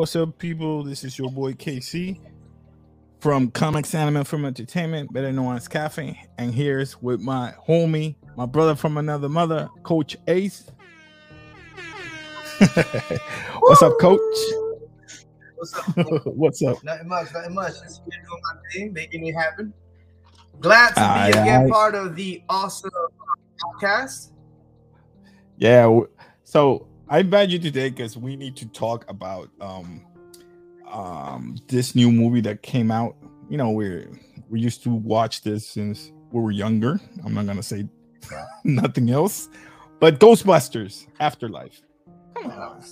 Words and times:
What's 0.00 0.16
up, 0.16 0.38
people? 0.38 0.82
This 0.82 1.04
is 1.04 1.18
your 1.18 1.30
boy 1.30 1.52
KC 1.52 2.18
from 3.18 3.50
Comics 3.50 3.94
Anime 3.94 4.24
Film 4.24 4.46
Entertainment, 4.46 5.12
better 5.12 5.30
known 5.30 5.56
as 5.56 5.68
Cafe. 5.68 6.18
And 6.38 6.54
here's 6.54 7.02
with 7.02 7.20
my 7.20 7.52
homie, 7.68 8.14
my 8.34 8.46
brother 8.46 8.74
from 8.74 8.96
another 8.96 9.28
mother, 9.28 9.68
Coach 9.82 10.16
Ace. 10.26 10.70
what's 13.58 13.82
up, 13.82 13.92
Coach? 14.00 14.18
What's 15.56 15.74
up? 15.74 15.96
what's 16.24 16.62
up? 16.62 16.82
Nothing 16.82 17.08
much, 17.08 17.34
nothing 17.34 17.54
much. 17.54 17.72
Just 17.82 18.02
doing 18.06 18.22
my 18.26 18.60
thing, 18.72 18.94
making 18.94 19.26
it 19.26 19.34
happen. 19.34 19.70
Glad 20.60 20.94
to 20.94 21.30
be 21.30 21.38
again 21.38 21.66
aye. 21.66 21.68
part 21.68 21.94
of 21.94 22.16
the 22.16 22.42
awesome 22.48 22.90
podcast. 23.62 24.30
Yeah. 25.58 26.00
So 26.44 26.86
I 27.10 27.18
invite 27.18 27.48
you 27.48 27.58
today 27.58 27.90
because 27.90 28.16
we 28.16 28.36
need 28.36 28.56
to 28.58 28.66
talk 28.66 29.04
about 29.10 29.50
um 29.60 30.06
um 30.88 31.56
this 31.66 31.94
new 31.96 32.10
movie 32.12 32.40
that 32.42 32.62
came 32.62 32.90
out. 32.92 33.16
You 33.48 33.56
know, 33.58 33.70
we 33.70 34.06
we 34.48 34.60
used 34.60 34.82
to 34.84 34.90
watch 34.90 35.42
this 35.42 35.66
since 35.66 36.12
we 36.30 36.40
were 36.40 36.52
younger. 36.52 37.00
I'm 37.24 37.34
not 37.34 37.46
gonna 37.46 37.64
say 37.64 37.88
nothing 38.64 39.10
else, 39.10 39.48
but 39.98 40.20
Ghostbusters 40.20 41.08
Afterlife. 41.18 41.82
Come 42.40 42.52
on, 42.52 42.82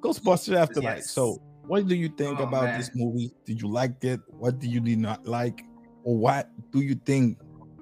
Ghostbusters 0.00 0.56
Afterlife. 0.56 0.96
Yes. 1.00 1.10
So, 1.10 1.42
what 1.66 1.86
do 1.86 1.94
you 1.94 2.08
think 2.08 2.40
Oh, 2.40 2.44
about 2.44 2.64
man. 2.70 2.78
this 2.78 2.90
movie? 2.94 3.30
Did 3.44 3.60
you 3.60 3.68
like 3.68 4.02
it? 4.02 4.20
What 4.28 4.58
do 4.58 4.66
you 4.66 4.80
did 4.80 4.98
not 4.98 5.26
like, 5.26 5.62
or 6.04 6.16
what 6.16 6.48
do 6.72 6.80
you 6.80 6.94
think 7.04 7.36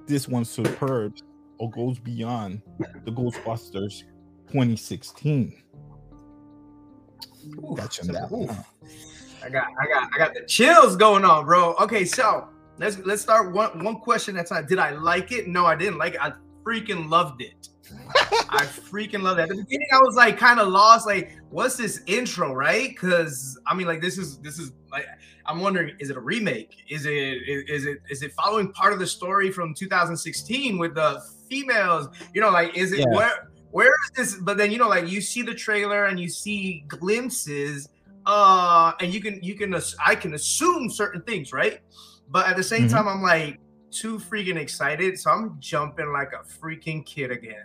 this 0.08 0.26
one 0.26 0.44
superb 0.44 1.14
or 1.58 1.70
goes 1.70 2.00
beyond 2.00 2.62
the 3.04 3.12
Ghostbusters 3.12 4.02
2016? 4.52 5.62
Ooh, 7.58 7.74
Gotcha. 7.76 8.04
so- 8.04 8.12
ooh. 8.32 8.48
I 9.42 9.48
got, 9.50 9.68
I 9.80 9.86
got, 9.86 10.10
I 10.14 10.18
got 10.18 10.34
the 10.34 10.44
chills 10.46 10.96
going 10.96 11.24
on, 11.24 11.46
bro. 11.46 11.74
Okay, 11.76 12.04
so 12.04 12.48
let's 12.78 12.98
let's 13.06 13.22
start 13.22 13.52
one 13.52 13.84
one 13.84 13.96
question 14.00 14.36
at 14.36 14.46
a 14.46 14.48
time. 14.48 14.66
Did 14.66 14.80
I 14.80 14.90
like 14.90 15.30
it? 15.30 15.46
No, 15.46 15.64
I 15.64 15.76
didn't 15.76 15.96
like 15.98 16.14
it. 16.14 16.20
I 16.20 16.32
freaking 16.64 17.08
loved 17.08 17.40
it. 17.40 17.68
I 18.50 18.64
freaking 18.64 19.22
love 19.22 19.36
that. 19.36 19.44
At 19.44 19.56
the 19.56 19.62
beginning, 19.62 19.86
I 19.92 20.00
was 20.00 20.16
like 20.16 20.38
kind 20.38 20.58
of 20.58 20.68
lost. 20.68 21.06
Like, 21.06 21.38
what's 21.50 21.76
this 21.76 22.02
intro, 22.06 22.52
right? 22.52 22.88
Because 22.88 23.58
I 23.66 23.74
mean, 23.74 23.86
like, 23.86 24.00
this 24.00 24.18
is 24.18 24.38
this 24.38 24.58
is 24.58 24.72
like, 24.90 25.06
I'm 25.46 25.60
wondering, 25.60 25.94
is 26.00 26.10
it 26.10 26.16
a 26.16 26.20
remake? 26.20 26.74
Is 26.90 27.06
it 27.06 27.12
is, 27.12 27.70
is 27.70 27.86
it 27.86 27.98
is 28.10 28.22
it 28.24 28.32
following 28.32 28.72
part 28.72 28.92
of 28.92 28.98
the 28.98 29.06
story 29.06 29.52
from 29.52 29.72
2016 29.72 30.78
with 30.78 30.96
the 30.96 31.22
females? 31.48 32.08
You 32.34 32.40
know, 32.40 32.50
like, 32.50 32.76
is 32.76 32.90
it 32.92 32.98
Yeah. 33.00 33.16
where 33.16 33.47
where 33.70 33.90
is 34.04 34.10
this? 34.16 34.40
But 34.40 34.56
then 34.58 34.70
you 34.70 34.78
know, 34.78 34.88
like, 34.88 35.08
you 35.08 35.20
see 35.20 35.42
the 35.42 35.54
trailer 35.54 36.06
and 36.06 36.18
you 36.18 36.28
see 36.28 36.84
glimpses, 36.88 37.88
uh, 38.26 38.92
and 39.00 39.12
you 39.12 39.20
can 39.20 39.40
you 39.42 39.54
can 39.54 39.74
I 40.04 40.14
can 40.14 40.34
assume 40.34 40.90
certain 40.90 41.22
things, 41.22 41.52
right? 41.52 41.80
But 42.28 42.46
at 42.46 42.56
the 42.56 42.62
same 42.62 42.86
Mhm. 42.86 42.90
time, 42.90 43.08
I'm 43.08 43.22
like 43.22 43.58
too 43.90 44.18
freaking 44.18 44.56
excited, 44.56 45.18
so 45.18 45.30
I'm 45.30 45.56
jumping 45.60 46.12
like 46.12 46.32
a 46.32 46.44
freaking 46.60 47.04
kid 47.06 47.30
again. 47.30 47.64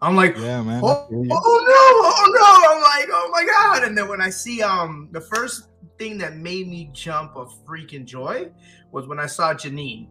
I'm 0.00 0.14
like, 0.14 0.36
Yeah, 0.36 0.62
man. 0.62 0.84
oh, 0.84 1.08
oh 1.10 1.10
no, 1.10 1.30
oh 1.30 2.32
no! 2.32 2.74
I'm 2.76 2.80
like, 2.80 3.08
oh 3.12 3.28
my 3.32 3.44
god! 3.44 3.82
And 3.82 3.98
then 3.98 4.06
when 4.06 4.20
I 4.20 4.30
see 4.30 4.62
um 4.62 5.08
the 5.10 5.20
first 5.20 5.68
thing 5.98 6.18
that 6.18 6.36
made 6.36 6.68
me 6.68 6.90
jump 6.92 7.34
of 7.34 7.52
freaking 7.66 8.04
joy 8.04 8.50
was 8.92 9.08
when 9.08 9.18
I 9.18 9.26
saw 9.26 9.52
Janine. 9.52 10.08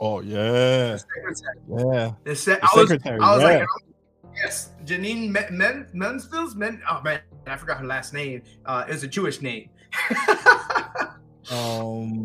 Oh 0.00 0.20
yeah, 0.20 0.92
The 0.92 0.98
secretary. 0.98 1.94
yeah. 1.94 2.10
The 2.24 2.36
se- 2.36 2.54
The 2.54 2.62
I 2.62 2.76
was, 2.76 2.88
secretary, 2.88 3.18
I 3.20 3.34
was 3.36 3.42
yeah. 3.42 3.58
like, 3.58 3.68
yes, 4.34 4.70
Janine 4.84 5.30
Men, 5.30 5.46
Men. 5.50 5.86
Men, 5.92 6.20
oh 6.90 7.00
man, 7.02 7.20
I 7.46 7.56
forgot 7.56 7.78
her 7.78 7.86
last 7.86 8.12
name. 8.14 8.42
Uh, 8.66 8.84
it's 8.88 9.02
a 9.02 9.08
Jewish 9.08 9.40
name. 9.42 9.68
Um, 11.50 12.24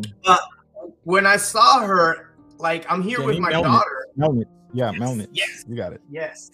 when 1.04 1.26
I 1.26 1.36
saw 1.36 1.80
her, 1.80 2.34
like 2.58 2.86
I'm 2.90 3.02
here 3.02 3.22
with 3.22 3.38
my 3.38 3.50
Melnick. 3.52 3.62
daughter. 3.64 4.06
Melnick. 4.16 4.44
Yeah, 4.72 4.92
Yes, 4.92 5.00
Melnick. 5.00 5.28
yes. 5.32 5.64
you 5.68 5.76
got 5.76 5.92
it. 5.92 6.00
Yes. 6.08 6.50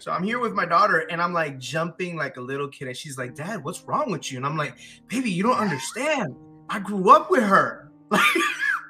So 0.00 0.10
I'm 0.10 0.22
here 0.24 0.38
with 0.38 0.52
my 0.54 0.66
daughter 0.66 1.06
and 1.10 1.22
I'm 1.22 1.32
like 1.32 1.58
jumping 1.58 2.16
like 2.16 2.36
a 2.36 2.40
little 2.40 2.68
kid. 2.68 2.88
And 2.88 2.96
she's 2.96 3.16
like, 3.16 3.34
Dad, 3.34 3.62
what's 3.64 3.82
wrong 3.84 4.10
with 4.10 4.30
you? 4.32 4.38
And 4.38 4.44
I'm 4.46 4.56
like, 4.56 4.76
baby, 5.08 5.30
you 5.30 5.42
don't 5.44 5.56
understand. 5.56 6.34
I 6.68 6.78
grew 6.80 7.10
up 7.10 7.30
with 7.30 7.42
her. 7.44 7.90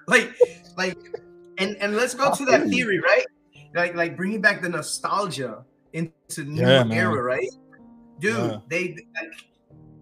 Like, 0.06 0.26
like, 0.76 0.96
like, 0.96 0.98
and 1.58 1.76
and 1.78 1.96
let's 1.96 2.14
go 2.14 2.34
to 2.34 2.44
that 2.46 2.68
theory, 2.68 2.98
right? 3.00 3.24
Like, 3.74 3.94
like 3.96 4.16
bringing 4.16 4.40
back 4.40 4.62
the 4.62 4.68
nostalgia 4.68 5.64
into 5.92 6.44
new 6.44 6.62
Yeah, 6.62 6.86
era, 6.90 7.22
right? 7.22 7.48
Dude, 8.20 8.36
Yeah. 8.36 8.58
they 8.68 8.88
like, 9.20 9.32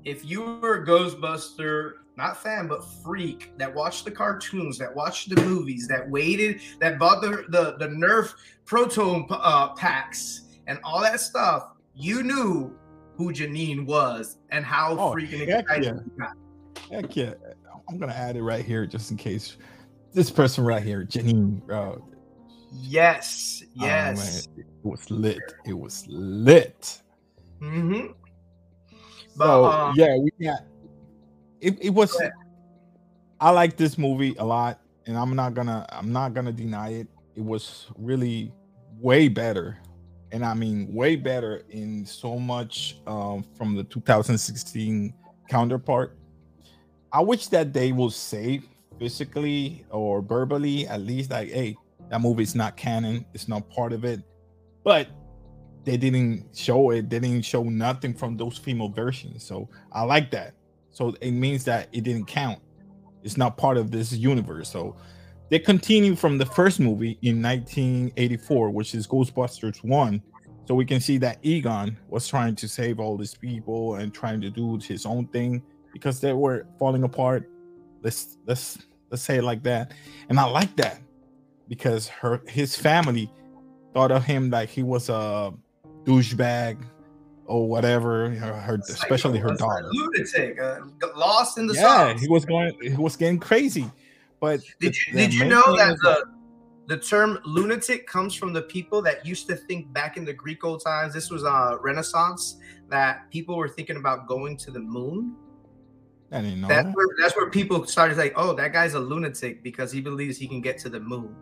if 0.04 0.24
you 0.24 0.42
were 0.60 0.82
a 0.82 0.86
Ghostbuster, 0.86 1.92
not 2.16 2.36
fan, 2.36 2.68
but 2.68 2.84
freak 3.02 3.52
that 3.58 3.74
watched 3.74 4.04
the 4.04 4.10
cartoons, 4.10 4.76
that 4.78 4.94
watched 4.94 5.34
the 5.34 5.40
movies, 5.42 5.88
that 5.88 6.08
waited, 6.10 6.60
that 6.80 6.98
bought 6.98 7.22
the 7.22 7.44
the, 7.48 7.76
the 7.78 7.88
Nerf 7.88 8.34
proton 8.66 9.26
uh, 9.30 9.68
packs 9.74 10.42
and 10.66 10.78
all 10.84 11.00
that 11.00 11.20
stuff, 11.20 11.68
you 11.94 12.22
knew 12.22 12.76
who 13.16 13.32
Janine 13.32 13.86
was 13.86 14.38
and 14.50 14.64
how 14.64 14.92
Oh, 14.98 15.12
freaking 15.14 15.46
heck 15.48 15.60
excited 15.64 15.84
yeah. 15.84 15.92
you 15.94 16.12
got. 16.18 16.36
Heck 16.90 17.16
yeah. 17.16 17.34
I'm 17.88 17.98
gonna 17.98 18.12
add 18.12 18.36
it 18.36 18.42
right 18.42 18.64
here 18.64 18.86
just 18.86 19.10
in 19.10 19.16
case. 19.16 19.56
This 20.12 20.30
person 20.30 20.64
right 20.64 20.82
here, 20.82 21.04
Jenny. 21.04 21.32
bro. 21.32 22.04
Yes, 22.70 23.62
oh, 23.80 23.84
yes. 23.84 24.48
it 24.56 24.66
was 24.82 25.10
lit. 25.10 25.40
It 25.66 25.72
was 25.72 26.06
lit. 26.08 27.02
Mm-hmm. 27.60 28.12
But 29.36 29.46
so 29.46 29.64
um, 29.64 29.94
yeah, 29.96 30.16
we 30.16 30.30
got 30.44 30.60
it. 31.60 31.78
It 31.80 31.90
was. 31.90 32.20
I 33.40 33.50
like 33.50 33.76
this 33.76 33.98
movie 33.98 34.34
a 34.38 34.44
lot, 34.44 34.80
and 35.06 35.16
I'm 35.16 35.34
not 35.34 35.54
gonna. 35.54 35.86
I'm 35.90 36.12
not 36.12 36.34
gonna 36.34 36.52
deny 36.52 36.90
it. 36.90 37.08
It 37.34 37.44
was 37.44 37.86
really 37.96 38.52
way 39.00 39.28
better, 39.28 39.78
and 40.30 40.44
I 40.44 40.54
mean 40.54 40.92
way 40.92 41.16
better 41.16 41.62
in 41.70 42.04
so 42.04 42.38
much 42.38 42.98
um, 43.06 43.44
from 43.56 43.74
the 43.74 43.84
2016 43.84 45.14
counterpart. 45.48 46.16
I 47.12 47.20
wish 47.20 47.48
that 47.48 47.72
they 47.72 47.92
will 47.92 48.10
say 48.10 48.62
physically 49.02 49.84
or 49.90 50.22
verbally 50.22 50.86
at 50.86 51.00
least 51.00 51.32
like, 51.32 51.50
hey, 51.50 51.76
that 52.08 52.20
movie 52.20 52.44
is 52.44 52.54
not 52.54 52.76
canon. 52.76 53.26
It's 53.34 53.48
not 53.48 53.68
part 53.68 53.92
of 53.92 54.04
it, 54.04 54.22
but 54.84 55.08
they 55.82 55.96
didn't 55.96 56.56
show 56.56 56.90
it. 56.90 57.10
They 57.10 57.18
didn't 57.18 57.42
show 57.42 57.64
nothing 57.64 58.14
from 58.14 58.36
those 58.36 58.56
female 58.56 58.88
versions. 58.88 59.42
So 59.42 59.68
I 59.90 60.02
like 60.02 60.30
that. 60.30 60.54
So 60.92 61.16
it 61.20 61.32
means 61.32 61.64
that 61.64 61.88
it 61.90 62.04
didn't 62.04 62.26
count. 62.26 62.60
It's 63.24 63.36
not 63.36 63.56
part 63.56 63.76
of 63.76 63.90
this 63.90 64.12
universe. 64.12 64.68
So 64.68 64.94
they 65.50 65.58
continue 65.58 66.14
from 66.14 66.38
the 66.38 66.46
first 66.46 66.78
movie 66.78 67.18
in 67.22 67.42
1984, 67.42 68.70
which 68.70 68.94
is 68.94 69.08
Ghostbusters 69.08 69.82
1. 69.82 70.22
So 70.66 70.76
we 70.76 70.84
can 70.84 71.00
see 71.00 71.18
that 71.18 71.38
Egon 71.42 71.98
was 72.08 72.28
trying 72.28 72.54
to 72.54 72.68
save 72.68 73.00
all 73.00 73.16
these 73.16 73.34
people 73.34 73.96
and 73.96 74.14
trying 74.14 74.40
to 74.42 74.50
do 74.50 74.78
his 74.78 75.06
own 75.06 75.26
thing 75.26 75.60
because 75.92 76.20
they 76.20 76.32
were 76.32 76.68
falling 76.78 77.02
apart. 77.02 77.50
Let's 78.00 78.38
let's 78.46 78.78
let's 79.12 79.22
say 79.22 79.36
it 79.36 79.44
like 79.44 79.62
that. 79.62 79.92
And 80.28 80.40
I 80.40 80.44
like 80.44 80.74
that 80.76 80.98
because 81.68 82.08
her 82.08 82.42
his 82.48 82.74
family 82.74 83.30
thought 83.92 84.10
of 84.10 84.24
him 84.24 84.50
like 84.50 84.70
he 84.70 84.82
was 84.82 85.08
a 85.10 85.52
douchebag 86.04 86.82
or 87.44 87.68
whatever. 87.68 88.30
Her, 88.30 88.54
her 88.54 88.78
like 88.78 88.88
especially 88.88 89.38
her 89.38 89.54
daughter. 89.54 89.88
lunatic, 89.92 90.58
uh, 90.60 90.80
lost 91.14 91.58
in 91.58 91.66
the 91.66 91.74
Yeah, 91.74 92.12
sauce. 92.12 92.20
he 92.20 92.28
was 92.28 92.44
going. 92.46 92.72
He 92.82 92.96
was 92.96 93.14
getting 93.16 93.38
crazy. 93.38 93.88
But 94.40 94.60
Did 94.80 94.94
the- 94.94 94.96
you 95.06 95.12
the 95.12 95.18
did 95.26 95.34
you 95.34 95.44
know 95.44 95.76
that 95.76 95.76
that 95.76 95.92
is 95.92 96.00
the 96.00 96.24
the 96.88 96.96
term 96.96 97.38
lunatic 97.44 98.06
comes 98.08 98.34
from 98.34 98.52
the 98.52 98.62
people 98.62 99.00
that 99.02 99.24
used 99.24 99.46
to 99.48 99.54
think 99.54 99.92
back 99.92 100.16
in 100.16 100.24
the 100.24 100.32
Greek 100.32 100.64
old 100.64 100.82
times? 100.82 101.12
This 101.12 101.30
was 101.30 101.44
uh 101.44 101.76
Renaissance 101.82 102.56
that 102.88 103.30
people 103.30 103.56
were 103.56 103.68
thinking 103.68 103.98
about 103.98 104.26
going 104.26 104.56
to 104.56 104.70
the 104.70 104.80
moon. 104.80 105.36
I 106.32 106.40
didn't 106.40 106.62
know. 106.62 106.68
That's 106.68 106.86
that. 106.86 106.96
where 106.96 107.06
that's 107.20 107.36
where 107.36 107.50
people 107.50 107.86
started 107.86 108.16
saying, 108.16 108.32
"Oh, 108.36 108.54
that 108.54 108.72
guy's 108.72 108.94
a 108.94 109.00
lunatic 109.00 109.62
because 109.62 109.92
he 109.92 110.00
believes 110.00 110.38
he 110.38 110.48
can 110.48 110.60
get 110.60 110.78
to 110.78 110.88
the 110.88 111.00
moon." 111.00 111.34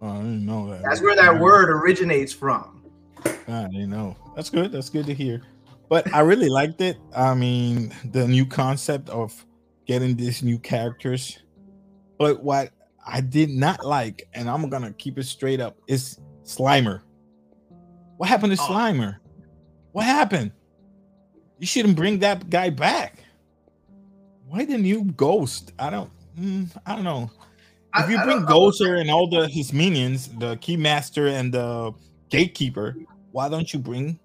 Oh, 0.00 0.08
I 0.10 0.16
didn't 0.18 0.46
know 0.46 0.70
that. 0.70 0.82
That's 0.82 1.00
where 1.00 1.16
that 1.16 1.40
word 1.40 1.68
originates 1.70 2.32
from. 2.32 2.84
I 3.48 3.64
didn't 3.64 3.90
know. 3.90 4.16
That's 4.36 4.48
good. 4.48 4.70
That's 4.70 4.90
good 4.90 5.06
to 5.06 5.14
hear. 5.14 5.42
But 5.88 6.12
I 6.14 6.20
really 6.20 6.48
liked 6.48 6.80
it. 6.80 6.98
I 7.16 7.34
mean, 7.34 7.92
the 8.12 8.28
new 8.28 8.46
concept 8.46 9.08
of 9.08 9.44
getting 9.86 10.16
these 10.16 10.42
new 10.42 10.58
characters. 10.58 11.38
But 12.18 12.42
what 12.44 12.70
I 13.04 13.20
did 13.22 13.50
not 13.50 13.84
like, 13.84 14.28
and 14.34 14.48
I'm 14.48 14.68
gonna 14.68 14.92
keep 14.92 15.18
it 15.18 15.24
straight 15.24 15.60
up, 15.60 15.76
is 15.88 16.20
Slimer. 16.44 17.00
What 18.18 18.28
happened 18.28 18.56
to 18.56 18.62
Oh. 18.62 18.66
Slimer? 18.66 19.16
What 19.92 20.04
happened? 20.04 20.52
You 21.58 21.66
shouldn't 21.66 21.96
bring 21.96 22.20
that 22.20 22.50
guy 22.50 22.70
back. 22.70 23.24
Why 24.48 24.64
the 24.64 24.78
new 24.78 25.04
ghost? 25.04 25.72
I 25.78 25.90
don't. 25.90 26.10
mm, 26.38 26.68
I 26.86 26.94
don't 26.94 27.04
know. 27.04 27.30
I- 27.92 28.04
If 28.04 28.10
you 28.10 28.18
I 28.18 28.24
bring 28.24 28.38
I 28.38 28.54
was- 28.54 28.80
Gozer 28.80 29.00
and 29.00 29.10
all 29.10 29.28
the 29.28 29.48
his 29.48 29.72
minions, 29.72 30.28
the 30.28 30.56
Keymaster 30.56 31.30
and 31.32 31.52
the 31.52 31.92
Gatekeeper, 32.30 32.96
why 33.32 33.48
don't 33.48 33.72
you 33.72 33.78
bring 33.78 34.18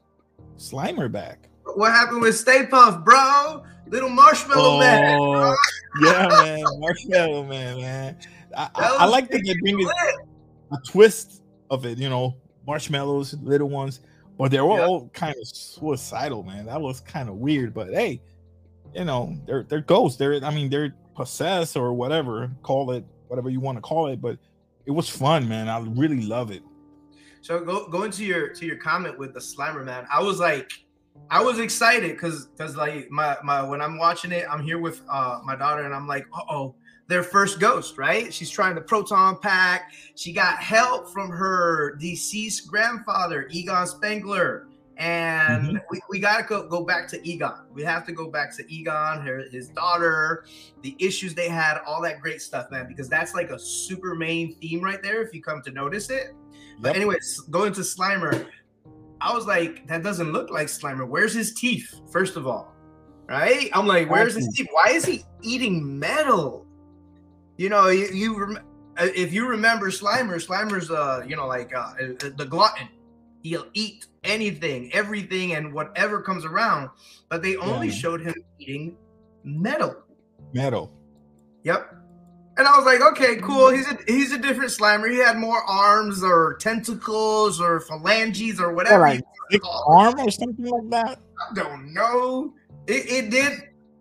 Slimer 0.57 1.11
back? 1.11 1.49
what 1.75 1.91
happened 1.91 2.21
with 2.21 2.37
Stay 2.37 2.67
Puff, 2.67 3.03
bro? 3.03 3.63
Little 3.87 4.09
Marshmallow 4.09 4.75
Oh, 4.75 4.79
Man. 4.79 5.55
yeah, 6.03 6.27
man, 6.27 6.63
Marshmallow 6.79 7.43
Man, 7.45 7.77
man. 7.81 8.17
I, 8.55 8.69
I, 8.75 8.95
I 8.99 9.05
like 9.05 9.29
that 9.31 9.41
they 9.45 9.55
bring 9.61 9.79
it, 9.79 9.87
a 10.71 10.77
twist 10.85 11.41
of 11.71 11.85
it, 11.85 11.97
you 11.97 12.09
know, 12.09 12.35
marshmallows, 12.67 13.33
little 13.41 13.69
ones, 13.69 14.01
but 14.37 14.51
they're 14.51 14.61
all, 14.61 14.77
Yep. 14.77 14.87
all 14.87 15.09
kind 15.13 15.35
of 15.39 15.47
suicidal, 15.47 16.43
man. 16.43 16.65
That 16.67 16.79
was 16.79 16.99
kind 16.99 17.27
of 17.29 17.35
weird, 17.35 17.73
but 17.73 17.87
hey, 17.89 18.21
you 18.95 19.05
know, 19.05 19.35
they're 19.45 19.63
they're 19.63 19.81
ghosts. 19.81 20.17
They're 20.17 20.43
I 20.43 20.53
mean, 20.53 20.69
they're 20.69 20.93
possessed 21.15 21.77
or 21.77 21.93
whatever, 21.93 22.51
call 22.61 22.91
it 22.91 23.05
whatever 23.27 23.49
you 23.49 23.59
want 23.59 23.77
to 23.77 23.81
call 23.81 24.07
it, 24.07 24.21
but 24.21 24.37
it 24.85 24.91
was 24.91 25.09
fun, 25.09 25.47
man. 25.47 25.69
I 25.69 25.79
really 25.79 26.21
love 26.21 26.51
it. 26.51 26.61
So 27.41 27.59
go 27.59 27.87
going 27.87 28.11
to 28.11 28.25
your 28.25 28.49
to 28.49 28.65
your 28.65 28.77
comment 28.77 29.17
with 29.17 29.33
the 29.33 29.39
Slimer 29.39 29.83
man. 29.83 30.05
I 30.11 30.21
was 30.21 30.39
like, 30.39 30.71
I 31.29 31.41
was 31.43 31.59
excited 31.59 32.13
because 32.13 32.47
because 32.47 32.75
like 32.75 33.09
my 33.09 33.37
my 33.43 33.61
when 33.61 33.81
I'm 33.81 33.97
watching 33.97 34.31
it, 34.31 34.45
I'm 34.49 34.63
here 34.63 34.79
with 34.79 35.01
uh 35.09 35.39
my 35.43 35.55
daughter 35.55 35.83
and 35.83 35.93
I'm 35.93 36.07
like, 36.07 36.25
uh 36.33 36.41
oh, 36.49 36.75
their 37.07 37.23
first 37.23 37.59
ghost, 37.59 37.97
right? 37.97 38.33
She's 38.33 38.49
trying 38.49 38.75
to 38.75 38.81
proton 38.81 39.37
pack. 39.41 39.93
She 40.15 40.31
got 40.31 40.59
help 40.59 41.09
from 41.09 41.29
her 41.29 41.95
deceased 41.95 42.67
grandfather, 42.67 43.47
Egon 43.51 43.87
Spengler. 43.87 44.67
And 44.97 45.81
we, 45.89 45.99
we 46.09 46.19
gotta 46.19 46.43
go, 46.43 46.67
go 46.67 46.83
back 46.83 47.07
to 47.09 47.27
Egon. 47.27 47.65
We 47.73 47.83
have 47.83 48.05
to 48.05 48.11
go 48.11 48.29
back 48.29 48.55
to 48.57 48.73
Egon, 48.73 49.25
her, 49.25 49.43
his 49.51 49.69
daughter, 49.69 50.45
the 50.81 50.95
issues 50.99 51.33
they 51.33 51.49
had, 51.49 51.79
all 51.85 52.01
that 52.03 52.21
great 52.21 52.41
stuff, 52.41 52.69
man. 52.69 52.87
Because 52.87 53.09
that's 53.09 53.33
like 53.33 53.49
a 53.49 53.57
super 53.57 54.13
main 54.13 54.55
theme 54.55 54.81
right 54.81 55.01
there. 55.01 55.21
If 55.21 55.33
you 55.33 55.41
come 55.41 55.61
to 55.63 55.71
notice 55.71 56.09
it, 56.09 56.35
but 56.79 56.95
anyways, 56.95 57.39
going 57.49 57.73
to 57.73 57.81
Slimer, 57.81 58.45
I 59.19 59.33
was 59.33 59.47
like, 59.47 59.87
that 59.87 60.03
doesn't 60.03 60.31
look 60.31 60.51
like 60.51 60.67
Slimer. 60.67 61.07
Where's 61.07 61.33
his 61.33 61.53
teeth? 61.53 62.01
First 62.11 62.35
of 62.35 62.45
all, 62.45 62.73
right? 63.27 63.69
I'm 63.73 63.87
like, 63.87 64.09
where's 64.11 64.35
his 64.35 64.47
teeth? 64.55 64.67
Why 64.71 64.91
is 64.91 65.05
he 65.05 65.23
eating 65.41 65.97
metal? 65.97 66.67
You 67.57 67.69
know, 67.69 67.87
you, 67.87 68.07
you 68.07 68.39
rem- 68.39 68.65
uh, 68.97 69.07
if 69.15 69.33
you 69.33 69.47
remember 69.47 69.89
Slimer, 69.89 70.45
Slimer's 70.45 70.91
uh, 70.91 71.23
you 71.27 71.35
know, 71.35 71.47
like 71.47 71.73
uh, 71.75 71.79
uh, 71.79 72.29
the 72.35 72.45
glutton. 72.47 72.89
He'll 73.43 73.67
eat 73.73 74.07
anything, 74.23 74.91
everything, 74.93 75.53
and 75.53 75.73
whatever 75.73 76.21
comes 76.21 76.45
around. 76.45 76.89
But 77.29 77.41
they 77.43 77.55
only 77.57 77.87
Yeah. 77.87 77.93
showed 77.93 78.21
him 78.21 78.33
eating 78.59 78.97
metal. 79.43 79.95
Metal. 80.53 80.91
Yep. 81.63 81.95
And 82.57 82.67
I 82.67 82.77
was 82.77 82.85
like, 82.85 83.01
okay, 83.01 83.37
cool. 83.37 83.69
He's 83.69 83.87
a 83.91 83.97
he's 84.07 84.31
a 84.31 84.37
different 84.37 84.69
Slimer. 84.71 85.09
He 85.11 85.17
had 85.17 85.37
more 85.37 85.61
arms 85.63 86.23
or 86.23 86.55
tentacles 86.59 87.59
or 87.59 87.79
phalanges 87.81 88.59
or 88.61 88.73
whatever. 88.73 88.99
like 89.01 89.17
you 89.19 89.23
Big 89.49 89.61
call 89.61 89.79
it. 89.79 89.95
arm 90.17 90.19
or 90.27 90.31
something 90.31 90.65
like 90.65 90.89
that. 90.91 91.19
I 91.49 91.53
don't 91.55 91.93
know. 91.93 92.53
It, 92.87 93.05
it 93.11 93.29
did 93.31 93.53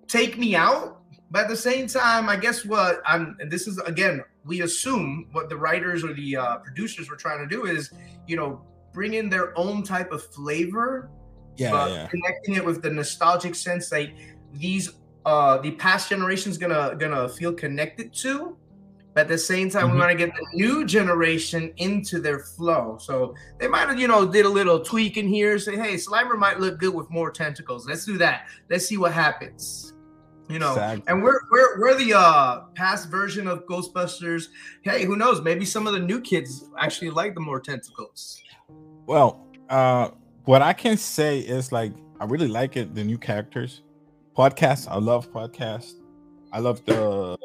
take 0.06 0.38
me 0.38 0.54
out, 0.54 1.00
but 1.30 1.44
at 1.44 1.48
the 1.48 1.56
same 1.56 1.86
time, 1.86 2.28
I 2.28 2.36
guess 2.36 2.64
what 2.64 3.00
I'm. 3.06 3.36
And 3.40 3.50
this 3.50 3.66
is 3.66 3.78
again, 3.78 4.22
we 4.44 4.60
assume 4.60 5.28
what 5.32 5.48
the 5.48 5.56
writers 5.56 6.04
or 6.04 6.12
the 6.12 6.36
uh, 6.36 6.56
producers 6.58 7.08
were 7.08 7.16
trying 7.16 7.38
to 7.40 7.46
do 7.46 7.64
is, 7.64 7.90
you 8.26 8.36
know, 8.36 8.60
bring 8.92 9.14
in 9.14 9.28
their 9.28 9.56
own 9.58 9.82
type 9.82 10.12
of 10.12 10.22
flavor 10.34 11.10
Yeah, 11.56 11.86
yeah. 11.88 12.06
connecting 12.08 12.54
it 12.56 12.64
with 12.64 12.82
the 12.82 12.90
nostalgic 12.90 13.54
sense 13.54 13.90
like 13.92 14.14
these 14.52 14.90
uh 15.24 15.58
the 15.58 15.72
past 15.72 16.08
generation's 16.08 16.58
gonna 16.58 16.96
gonna 16.98 17.28
feel 17.28 17.52
connected 17.52 18.12
to. 18.14 18.56
But 19.14 19.22
at 19.22 19.28
the 19.28 19.36
same 19.38 19.68
time 19.68 19.88
Mhm. 19.88 19.92
we 19.92 19.98
want 19.98 20.10
to 20.12 20.16
get 20.16 20.34
the 20.34 20.46
new 20.56 20.86
generation 20.86 21.72
into 21.76 22.18
their 22.18 22.38
flow. 22.38 22.96
So 22.98 23.34
they 23.60 23.68
might 23.68 23.86
have 23.88 24.00
you 24.00 24.08
know 24.08 24.26
did 24.26 24.46
a 24.46 24.48
little 24.48 24.80
tweak 24.80 25.16
in 25.18 25.28
here 25.28 25.58
say 25.58 25.76
hey 25.76 25.94
slimer 25.96 26.36
might 26.38 26.58
look 26.60 26.78
good 26.78 26.94
with 26.94 27.08
more 27.10 27.30
tentacles. 27.30 27.86
Let's 27.86 28.04
do 28.06 28.16
that. 28.18 28.46
Let's 28.70 28.86
see 28.86 28.96
what 28.96 29.12
happens. 29.12 29.92
You 30.48 30.58
know 30.58 30.72
Exactly. 30.72 31.04
and 31.08 31.22
we're 31.22 31.38
we're 31.50 31.80
we're 31.80 31.94
the 31.94 32.14
uh 32.14 32.60
past 32.74 33.08
version 33.10 33.46
of 33.46 33.64
ghostbusters. 33.66 34.48
Hey 34.82 35.04
who 35.04 35.16
knows? 35.16 35.40
Maybe 35.42 35.64
some 35.66 35.86
of 35.86 35.92
the 35.92 36.00
new 36.00 36.20
kids 36.20 36.64
actually 36.78 37.10
like 37.10 37.34
the 37.34 37.40
more 37.40 37.60
tentacles 37.60 38.42
Well, 39.06 39.46
uh, 39.68 40.10
what 40.44 40.62
I 40.62 40.72
can 40.72 40.96
say 40.96 41.40
is 41.40 41.72
like 41.72 41.92
I 42.20 42.24
really 42.24 42.48
like 42.48 42.76
it. 42.76 42.94
The 42.94 43.04
new 43.04 43.18
characters, 43.18 43.82
podcasts. 44.36 44.86
I 44.88 44.96
love 44.98 45.30
podcasts. 45.32 45.94
I 46.52 46.58
love 46.60 46.84
the 46.84 47.36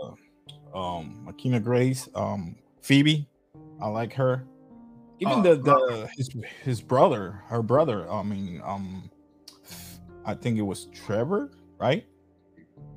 um 0.73 1.23
Mckenna 1.25 1.59
Grace, 1.59 2.07
um 2.15 2.55
Phoebe. 2.81 3.27
I 3.81 3.87
like 3.87 4.13
her. 4.13 4.45
Even 5.19 5.39
Oh, 5.39 5.41
the 5.41 5.55
the 5.55 6.09
his 6.15 6.29
his 6.63 6.81
brother, 6.81 7.41
her 7.47 7.61
brother. 7.63 8.09
I 8.09 8.21
mean, 8.23 8.61
um, 8.63 9.09
I 10.25 10.33
think 10.35 10.57
it 10.57 10.61
was 10.63 10.85
Trevor, 10.93 11.51
right? 11.79 12.05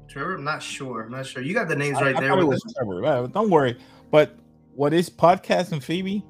Trevor, 0.08 0.34
I'm 0.34 0.44
not 0.44 0.62
sure. 0.62 1.04
I'm 1.04 1.12
not 1.12 1.24
sure. 1.24 1.42
You 1.42 1.54
got 1.54 1.68
the 1.68 1.76
names 1.76 1.96
I- 1.98 2.02
right 2.02 2.16
I 2.16 2.20
there. 2.20 2.38
it 2.38 2.44
was 2.44 2.62
Trevor. 2.76 3.00
Well, 3.00 3.26
don't 3.28 3.48
worry. 3.48 3.78
But 4.10 4.36
what 4.74 4.92
is 4.92 5.08
podcast 5.08 5.72
and 5.72 5.82
Phoebe? 5.82 6.24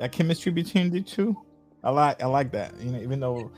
That 0.00 0.10
chemistry 0.12 0.50
between 0.52 0.90
the 0.90 1.00
two, 1.00 1.36
I 1.86 1.90
like. 1.90 2.20
I 2.22 2.26
like 2.26 2.50
that. 2.50 2.74
You 2.80 2.90
know, 2.90 2.98
even 3.00 3.20
though. 3.20 3.52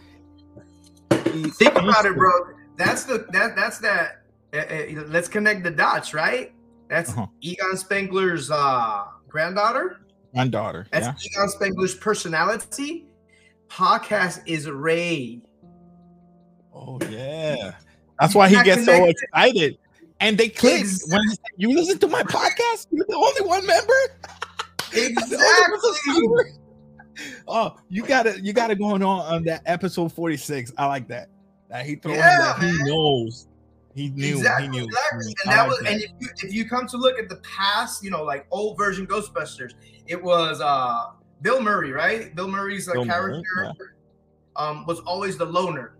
Think 1.10 1.74
about 1.76 2.04
it, 2.04 2.14
bro. 2.14 2.30
That's 2.76 3.04
the 3.04 3.26
that 3.32 3.56
that's 3.56 3.78
that. 3.78 4.22
uh, 4.52 4.58
uh, 4.58 5.04
let's 5.08 5.28
connect 5.28 5.62
the 5.64 5.70
dots, 5.70 6.12
right? 6.12 6.52
That's 6.88 7.10
Uh-huh. 7.10 7.26
Egon 7.40 7.76
Spengler's 7.76 8.50
uh, 8.50 9.04
granddaughter. 9.28 10.00
Granddaughter. 10.34 10.86
That's 10.92 11.06
Yeah. 11.06 11.14
Egon 11.40 11.48
Spengler's 11.48 11.94
personality. 11.94 13.06
Podcast 13.68 14.42
is 14.46 14.68
Ray. 14.68 15.40
Oh 16.74 16.98
yeah. 17.10 17.72
That's 18.20 18.34
why 18.34 18.48
he 18.48 18.56
Not 18.56 18.64
gets 18.66 18.84
so 18.84 19.04
excited. 19.06 19.78
And 20.20 20.36
they 20.36 20.48
click 20.48 20.80
Ex- 20.80 21.10
when 21.10 21.22
you 21.56 21.74
listen 21.74 21.98
to 22.00 22.08
my 22.08 22.22
podcast. 22.24 22.88
You're 22.90 23.06
the 23.08 23.16
only 23.16 23.42
one 23.42 23.64
member. 23.66 24.00
Exactly. 24.92 26.52
oh, 27.48 27.76
you 27.88 28.04
gotta 28.04 28.40
you 28.40 28.52
gotta 28.52 28.74
going 28.74 29.02
on 29.02 29.20
on 29.20 29.44
that 29.44 29.62
episode 29.66 30.12
46. 30.12 30.72
I 30.76 30.86
like 30.86 31.08
that. 31.08 31.28
That 31.68 31.84
he 31.86 31.96
throws 31.96 32.16
Yeah, 32.16 32.54
that 32.58 32.62
he 32.62 32.72
knows. 32.84 33.46
He 33.94 34.10
knew. 34.10 34.36
exactly, 34.36 34.66
he 34.66 34.70
knew. 34.70 34.84
exactly. 34.84 35.34
And 35.44 35.52
I 35.52 35.56
that 35.56 35.62
like 35.62 35.80
was, 35.80 35.88
and 35.88 36.00
if 36.02 36.10
you, 36.20 36.28
if 36.36 36.52
you 36.52 36.68
come 36.68 36.86
to 36.86 36.96
look 36.96 37.18
at 37.18 37.28
the 37.28 37.36
past, 37.36 38.04
you 38.04 38.10
know, 38.10 38.22
like 38.22 38.46
old 38.50 38.76
version 38.78 39.06
Ghostbusters, 39.06 39.72
it 40.06 40.22
was 40.22 40.60
uh 40.60 41.06
Bill 41.42 41.60
Murray, 41.60 41.92
right? 41.92 42.34
Bill 42.34 42.48
Murray's 42.48 42.88
uh, 42.88 42.92
Bill 42.92 43.04
Murray, 43.04 43.42
character 43.42 43.92
um 44.56 44.86
was 44.86 45.00
always 45.00 45.36
the 45.36 45.44
loner. 45.44 45.94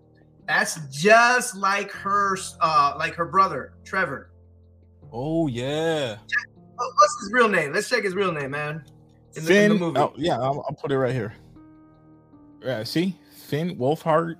That's 0.46 0.78
just 0.90 1.56
like 1.56 1.90
her, 1.90 2.38
uh, 2.62 2.94
like 2.98 3.14
her 3.14 3.26
brother 3.26 3.74
Trevor. 3.84 4.30
Oh 5.12 5.46
yeah. 5.46 6.16
What's 6.76 7.20
his 7.20 7.32
real 7.32 7.48
name? 7.48 7.72
Let's 7.72 7.88
check 7.88 8.04
his 8.04 8.14
real 8.14 8.32
name, 8.32 8.52
man. 8.52 8.84
In 9.36 9.44
the, 9.44 9.62
in 9.62 9.68
the 9.70 9.74
movie. 9.78 9.98
Oh, 10.00 10.12
yeah, 10.16 10.34
I'll, 10.38 10.64
I'll 10.68 10.76
put 10.80 10.90
it 10.92 10.98
right 10.98 11.12
here. 11.14 11.34
Yeah, 12.62 12.82
see? 12.82 13.16
Finn 13.46 13.76
Wolfhard. 13.76 14.36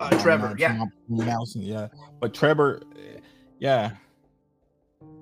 Uh, 0.00 0.10
Trevor, 0.22 0.54
yeah. 0.58 0.84
Pronouncing, 1.08 1.62
yeah. 1.62 1.88
But 2.20 2.32
Trevor, 2.32 2.82
eh, 2.96 3.18
yeah. 3.58 3.92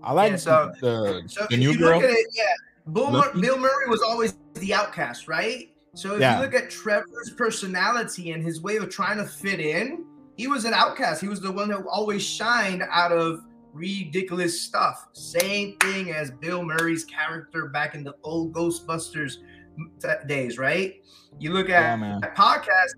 I 0.02 0.12
like 0.12 0.32
Yeah, 0.32 0.36
so- 0.36 0.72
the, 0.80 1.22
So 1.26 1.46
the 1.48 1.56
new 1.56 1.76
girl. 1.78 2.00
it, 2.02 2.26
yeah, 2.34 2.44
Bill, 2.92 3.10
Mur- 3.10 3.32
Bill 3.40 3.58
Murray 3.58 3.88
was 3.88 4.02
always 4.02 4.36
the 4.54 4.74
outcast, 4.74 5.26
right? 5.28 5.70
So 5.94 6.14
if 6.16 6.20
Yeah. 6.20 6.36
you 6.36 6.42
look 6.44 6.54
at 6.54 6.68
Trevor's 6.70 7.30
personality 7.36 8.32
and 8.32 8.44
his 8.44 8.60
way 8.60 8.76
of 8.76 8.90
trying 8.90 9.16
to 9.16 9.24
fit 9.24 9.60
in, 9.60 10.04
he 10.36 10.46
was 10.46 10.66
an 10.66 10.74
outcast. 10.74 11.22
He 11.22 11.28
was 11.28 11.40
the 11.40 11.50
one 11.50 11.70
who 11.70 11.88
always 11.88 12.22
shined 12.22 12.82
out 12.90 13.12
of 13.12 13.40
ridiculous 13.76 14.60
stuff. 14.60 15.08
Same 15.12 15.76
thing 15.78 16.12
as 16.12 16.30
Bill 16.30 16.64
Murray's 16.64 17.04
character 17.04 17.68
back 17.68 17.94
in 17.94 18.02
the 18.02 18.14
old 18.22 18.52
Ghostbusters 18.52 19.34
days, 20.26 20.58
right? 20.58 20.94
You 21.38 21.52
look 21.52 21.68
at 21.68 21.98
Yeah, 22.00 22.18
podcast, 22.34 22.94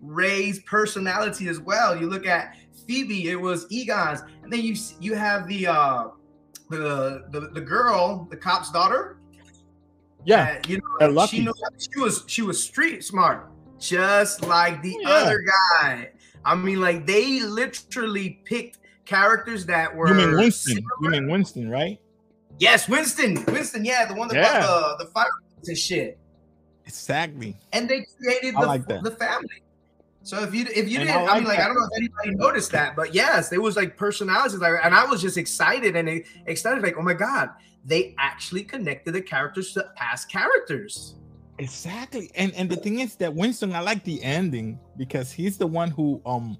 Ray's 0.00 0.62
personality 0.62 1.48
as 1.48 1.60
well. 1.60 1.96
You 1.96 2.08
look 2.08 2.26
at 2.26 2.56
Phoebe, 2.86 3.28
it 3.28 3.40
was 3.40 3.66
Egon's, 3.70 4.22
and 4.42 4.52
then 4.52 4.60
you 4.60 4.74
you 5.00 5.14
have 5.14 5.46
the 5.46 5.66
uh 5.66 6.08
the 6.70 7.24
the, 7.30 7.50
the 7.52 7.60
girl, 7.60 8.26
the 8.30 8.36
cop's 8.36 8.70
daughter. 8.72 9.18
Yeah, 10.24 10.54
that, 10.54 10.68
you 10.68 10.80
know, 11.00 11.26
she 11.26 11.40
knew 11.44 11.52
she 11.78 12.00
was 12.00 12.24
she 12.26 12.42
was 12.42 12.62
street 12.62 13.04
smart, 13.04 13.50
just 13.78 14.42
like 14.42 14.82
the 14.82 14.96
Yeah. 15.00 15.08
other 15.10 15.44
guy. 15.80 16.10
I 16.44 16.54
mean, 16.54 16.80
like 16.80 17.06
they 17.06 17.40
literally 17.40 18.40
picked 18.44 18.78
characters 19.04 19.66
that 19.66 19.94
were 19.94 20.08
you 20.08 20.14
mean 20.14 20.36
Winston? 20.36 20.84
You 21.02 21.10
mean 21.10 21.28
Winston, 21.30 21.68
right? 21.68 21.98
Yes, 22.58 22.88
Winston. 22.88 23.44
Winston, 23.46 23.84
yeah, 23.84 24.04
the 24.04 24.14
one 24.14 24.28
that 24.28 24.36
Yeah. 24.36 24.60
brought 24.60 24.98
the 24.98 25.04
the 25.04 25.10
fire 25.10 25.28
and 25.66 25.78
shit. 25.78 26.18
Exactly. 26.84 27.56
and 27.72 27.88
they 27.88 28.04
created 28.20 28.54
the, 28.56 28.66
like 28.66 28.86
the 28.86 29.10
family. 29.18 29.62
So 30.24 30.42
if 30.42 30.54
you 30.54 30.66
if 30.74 30.88
you 30.88 30.98
And 31.00 31.08
didn't, 31.08 31.28
I 31.28 31.32
I, 31.32 31.34
mean, 31.34 31.44
like 31.44 31.58
like 31.58 31.60
I 31.60 31.66
don't 31.66 31.74
know 31.76 31.88
if 31.90 31.98
anybody 31.98 32.34
noticed 32.36 32.70
that, 32.72 32.94
but 32.94 33.14
yes, 33.14 33.48
there 33.48 33.60
was 33.60 33.76
like 33.76 33.96
personalities, 33.96 34.58
like, 34.58 34.74
and 34.82 34.94
I 34.94 35.04
was 35.04 35.20
just 35.20 35.36
excited 35.36 35.96
and 35.96 36.22
excited, 36.46 36.82
like, 36.82 36.96
oh 36.96 37.02
my 37.02 37.14
god, 37.14 37.50
they 37.84 38.14
actually 38.18 38.62
connected 38.62 39.12
the 39.12 39.22
characters 39.22 39.72
to 39.74 39.90
past 39.96 40.30
characters. 40.30 41.16
Exactly. 41.58 42.30
And 42.34 42.52
and 42.54 42.68
the 42.70 42.76
thing 42.76 43.00
is 43.00 43.16
that 43.16 43.34
Winston, 43.34 43.74
I 43.74 43.80
like 43.80 44.04
the 44.04 44.22
ending 44.22 44.78
because 44.96 45.32
he's 45.32 45.58
the 45.58 45.66
one 45.66 45.90
who 45.90 46.20
um 46.24 46.56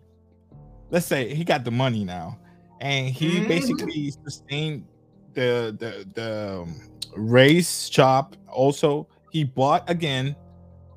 let's 0.92 1.06
say 1.06 1.34
he 1.34 1.42
got 1.42 1.64
the 1.64 1.70
money 1.72 2.04
now, 2.04 2.38
and 2.80 3.08
he 3.08 3.40
Mhm. 3.40 3.48
basically 3.48 4.12
sustained 4.24 4.86
the 5.34 5.74
the 5.78 6.06
the 6.14 6.60
um, 6.62 6.80
race 7.16 7.88
shop. 7.88 8.36
Also, 8.48 9.08
he 9.30 9.42
bought 9.44 9.88
again 9.90 10.36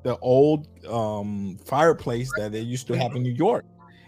the 0.04 0.16
old 0.18 0.68
um 0.86 1.58
fireplace 1.64 2.32
that 2.34 2.52
they 2.52 2.60
used 2.60 2.86
to 2.86 2.94
have 2.96 3.16
in 3.16 3.22
New 3.24 3.32
York, 3.34 3.64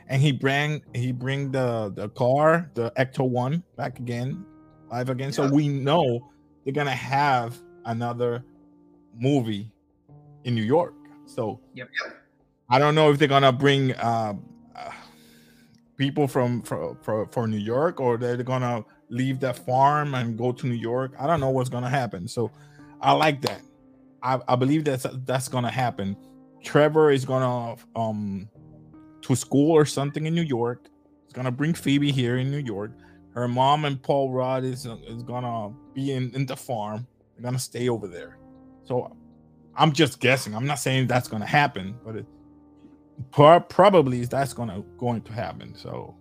and 0.09 0.23
he 0.23 0.31
bring 0.31 0.83
he 0.95 1.11
bring 1.11 1.51
the 1.51 1.91
the 1.97 2.09
car, 2.11 2.71
the 2.75 2.93
Ecto 2.97 3.29
One, 3.29 3.65
back 3.77 3.99
again, 3.99 4.45
live 4.93 5.11
again. 5.11 5.33
So 5.33 5.45
we 5.45 5.69
know 5.69 6.21
they're 6.65 6.75
gonna 6.75 6.91
have 6.93 7.59
another 7.87 8.45
movie 9.19 9.73
in 10.45 10.55
New 10.55 10.63
York. 10.63 10.95
So 11.27 11.61
Yep. 11.75 11.89
I 12.71 12.79
don't 12.79 12.95
know 12.95 13.11
if 13.11 13.19
they're 13.19 13.29
gonna 13.29 13.53
bring 13.53 13.95
uh, 13.95 14.35
people 15.99 16.29
from 16.29 16.63
for, 16.63 16.97
for 17.31 17.47
New 17.47 17.59
York 17.59 18.01
or 18.01 18.17
they're 18.17 18.43
gonna 18.43 18.85
leave 19.11 19.41
that 19.41 19.59
farm 19.59 20.15
and 20.15 20.39
go 20.39 20.53
to 20.53 20.67
New 20.67 20.75
York. 20.75 21.13
I 21.19 21.27
don't 21.27 21.41
know 21.41 21.51
what's 21.51 21.69
gonna 21.69 21.91
happen. 21.91 22.27
So 22.27 22.51
I 23.01 23.13
like 23.13 23.43
that. 23.43 23.61
I, 24.23 24.41
I 24.49 24.57
believe 24.57 24.85
that's 24.85 25.07
that's 25.27 25.49
gonna 25.49 25.71
happen. 25.71 26.17
Trevor 26.63 27.11
is 27.11 27.25
gonna 27.25 27.77
um 27.95 28.49
to 29.23 29.35
school 29.37 29.73
or 29.73 29.85
something 29.85 30.27
in 30.27 30.35
New 30.35 30.43
York. 30.43 30.89
He's 31.25 31.33
gonna 31.33 31.51
bring 31.53 31.75
Phoebe 31.75 32.13
here 32.13 32.39
in 32.39 32.51
New 32.51 32.59
York. 32.59 32.93
Her 33.35 33.49
mom 33.49 33.85
and 33.85 34.01
Paul 34.03 34.33
Rudd 34.33 34.65
is 34.65 34.87
is 34.87 35.23
gonna 35.25 35.75
be 35.95 36.13
in, 36.13 36.31
in 36.35 36.47
the 36.47 36.57
farm. 36.57 37.07
They're 37.35 37.43
gonna 37.43 37.59
stay 37.59 37.89
over 37.89 38.07
there. 38.07 38.39
So 38.85 39.17
I'm 39.77 39.93
just 39.93 40.21
guessing. 40.21 40.55
I'm 40.55 40.67
not 40.67 40.79
saying 40.79 41.09
that's 41.09 41.29
gonna 41.29 41.47
happen, 41.47 41.97
but 42.05 42.17
it 42.17 42.27
pro- 43.31 43.61
probably 43.61 44.25
that's 44.25 44.53
gonna 44.53 44.83
going 44.99 45.23
to 45.23 45.33
happen. 45.33 45.75
So 45.77 46.15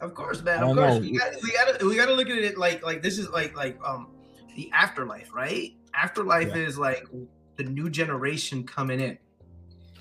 Of 0.00 0.14
course, 0.14 0.42
man. 0.42 0.62
Of 0.62 0.76
course, 0.76 1.00
we 1.00 1.18
got 1.18 1.32
we 1.42 1.52
got 1.52 1.78
to 1.78 1.86
we 1.86 1.96
got 1.96 2.06
to 2.06 2.14
look 2.14 2.28
at 2.28 2.38
it 2.38 2.58
like 2.58 2.84
like 2.84 3.02
this 3.02 3.18
is 3.18 3.28
like 3.30 3.56
like 3.56 3.78
um 3.84 4.08
the 4.56 4.70
afterlife, 4.72 5.32
right? 5.34 5.74
Afterlife 5.94 6.48
Yeah. 6.48 6.62
is 6.62 6.78
like 6.78 7.06
the 7.56 7.64
new 7.64 7.88
generation 7.90 8.64
coming 8.64 9.00
in. 9.00 9.18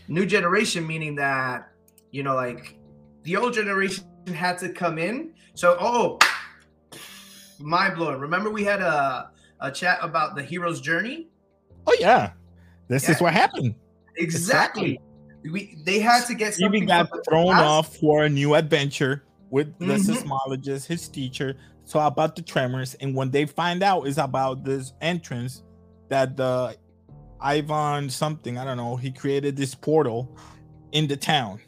New 0.08 0.26
generation 0.26 0.86
meaning 0.86 1.16
that 1.16 1.70
you 2.12 2.24
know 2.24 2.36
like 2.36 2.78
the 3.24 3.38
old 3.38 3.54
generation 3.54 4.06
had 4.34 4.58
to 4.60 4.70
come 4.70 4.98
in. 4.98 5.34
So 5.56 5.78
oh, 5.80 6.20
mind 7.60 7.96
blowing. 7.96 8.20
Remember 8.20 8.50
we 8.50 8.64
had 8.64 8.82
a 8.82 9.32
a 9.62 9.72
chat 9.72 10.00
about 10.02 10.36
the 10.36 10.44
hero's 10.44 10.82
journey. 10.82 11.30
oh 11.88 11.96
yeah, 12.00 12.32
this 12.90 13.08
is 13.08 13.22
what 13.22 13.34
happened. 13.34 13.76
Exactly. 14.18 15.00
We 15.52 15.76
they 15.84 16.00
had 16.00 16.26
to 16.28 16.36
get 16.36 16.54
something 16.54 16.86
got 16.86 17.10
thrown 17.28 17.58
past. 17.58 17.64
off 17.64 17.96
for 17.98 18.24
a 18.24 18.30
new 18.30 18.56
adventure 18.56 19.24
with 19.50 19.78
the 19.80 19.96
Mhm. 19.96 20.00
seismologist, 20.00 20.88
his 20.88 21.08
teacher. 21.10 21.56
So 21.86 22.00
about 22.00 22.36
the 22.36 22.42
tremors, 22.42 22.94
and 22.96 23.14
when 23.16 23.30
they 23.30 23.46
find 23.46 23.84
out 23.84 24.08
is 24.08 24.18
about 24.18 24.64
this 24.64 24.94
entrance 25.02 25.64
that 26.10 26.38
the 26.38 26.78
Ivan 27.42 28.10
something 28.10 28.58
I 28.58 28.64
don't 28.64 28.78
know, 28.78 28.96
he 28.96 29.12
created 29.12 29.58
this 29.58 29.76
portal 29.76 30.30
in 30.94 31.08
the 31.08 31.18
town. 31.18 31.60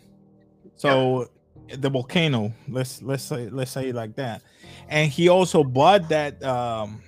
So 0.77 1.29
the 1.73 1.89
volcano, 1.89 2.53
let's 2.69 3.01
let's 3.01 3.23
say 3.23 3.49
let's 3.49 3.71
say 3.71 3.89
it 3.89 3.95
like 3.95 4.15
that, 4.15 4.41
and 4.87 5.11
he 5.11 5.27
also 5.29 5.63
bought 5.63 6.07
that 6.09 6.41
um 6.43 7.01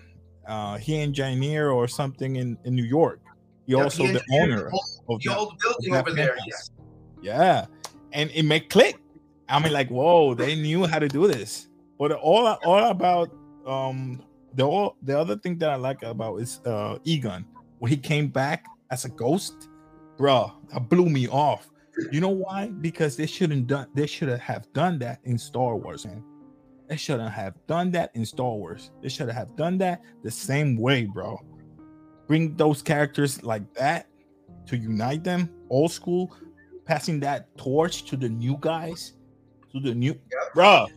uh 0.48 0.78
he 0.78 1.00
engineer 1.00 1.70
or 1.70 1.88
something 1.88 2.36
in 2.36 2.58
in 2.66 2.76
New 2.76 2.84
York. 2.86 3.22
He 3.68 3.74
Yep, 3.74 3.84
also 3.84 4.04
he 4.06 4.14
the 4.14 4.24
owner 4.32 4.72
the 4.72 4.80
of 5.10 5.22
The 5.22 5.36
old 5.38 5.60
building 5.60 5.96
over 5.96 6.12
there. 6.12 6.36
penthouse. 6.36 6.72
Yeah, 7.22 7.66
and 8.14 8.32
it 8.34 8.44
may 8.44 8.62
click. 8.62 8.98
I 9.50 9.60
mean, 9.60 9.74
like, 9.74 9.90
whoa, 9.90 10.34
they 10.34 10.56
knew 10.56 10.86
how 10.88 11.00
to 11.00 11.08
do 11.08 11.28
this. 11.28 11.68
But 12.00 12.14
all 12.14 12.48
all 12.48 12.86
about 12.90 13.30
um 13.66 14.24
the 14.56 14.64
all, 14.66 14.96
the 15.02 15.20
other 15.20 15.36
thing 15.36 15.58
that 15.60 15.70
I 15.70 15.76
like 15.76 16.02
about 16.04 16.38
is 16.38 16.62
uh 16.66 16.98
Egon 17.04 17.46
when 17.80 17.92
he 17.92 17.98
came 17.98 18.28
back 18.28 18.66
as 18.90 19.06
a 19.06 19.10
ghost, 19.10 19.70
bruh, 20.18 20.52
that 20.72 20.88
blew 20.90 21.10
me 21.10 21.28
off. 21.28 21.68
You 22.12 22.22
know 22.22 22.30
why? 22.30 22.68
Because 22.68 23.18
they 23.18 23.26
shouldn't 23.26 23.68
done 23.68 23.88
they 23.96 24.08
should 24.08 24.30
have 24.30 24.72
done 24.74 25.00
that 25.00 25.20
in 25.26 25.38
Star 25.38 25.76
Wars, 25.76 26.06
man. 26.06 26.24
They 26.88 26.96
shouldn't 26.96 27.34
have 27.34 27.56
done 27.68 27.92
that 27.92 28.12
in 28.14 28.24
Star 28.26 28.54
Wars. 28.54 28.92
They 29.02 29.10
should 29.10 29.30
have 29.30 29.56
done 29.58 29.78
that 29.80 30.02
the 30.24 30.32
same 30.32 30.78
way, 30.78 31.06
bro. 31.06 31.38
Bring 32.28 32.56
those 32.56 32.82
characters 32.82 33.44
like 33.44 33.74
that 33.76 34.08
to 34.68 34.78
unite 34.78 35.24
them, 35.24 35.50
old 35.70 35.92
school, 35.92 36.36
passing 36.86 37.20
that 37.22 37.56
torch 37.58 38.04
to 38.06 38.18
the 38.18 38.30
new 38.30 38.58
guys, 38.60 39.14
to 39.72 39.80
the 39.80 39.96
new, 39.96 40.16
bro. 40.54 40.88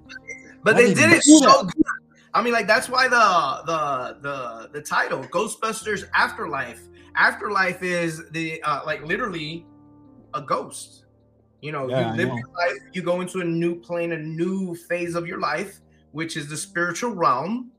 but 0.63 0.77
they 0.77 0.89
did 0.89 0.97
did 0.97 1.13
it 1.13 1.23
so 1.23 1.39
that? 1.41 1.73
good. 1.75 1.85
I 2.33 2.43
mean, 2.43 2.53
like 2.53 2.67
that's 2.67 2.89
why 2.89 3.09
the 3.09 3.63
the 3.67 4.19
the 4.21 4.71
the 4.73 4.83
title 4.83 5.23
Ghostbusters 5.25 6.05
Afterlife. 6.15 6.81
Afterlife 7.17 7.83
is 7.83 8.29
the 8.31 8.63
uh, 8.63 8.83
like 8.87 9.03
literally 9.05 9.67
a 10.35 10.41
ghost. 10.41 11.07
You 11.61 11.73
know, 11.73 11.89
Yeah, 11.89 12.11
you 12.13 12.17
live 12.17 12.29
know. 12.29 12.37
your 12.37 12.49
life, 12.57 12.79
you 12.93 13.03
go 13.03 13.21
into 13.21 13.41
a 13.41 13.45
new 13.45 13.79
plane, 13.81 14.13
a 14.13 14.19
new 14.19 14.75
phase 14.75 15.15
of 15.15 15.27
your 15.27 15.39
life, 15.39 15.81
which 16.13 16.37
is 16.37 16.49
the 16.49 16.57
spiritual 16.57 17.11
realm. 17.11 17.71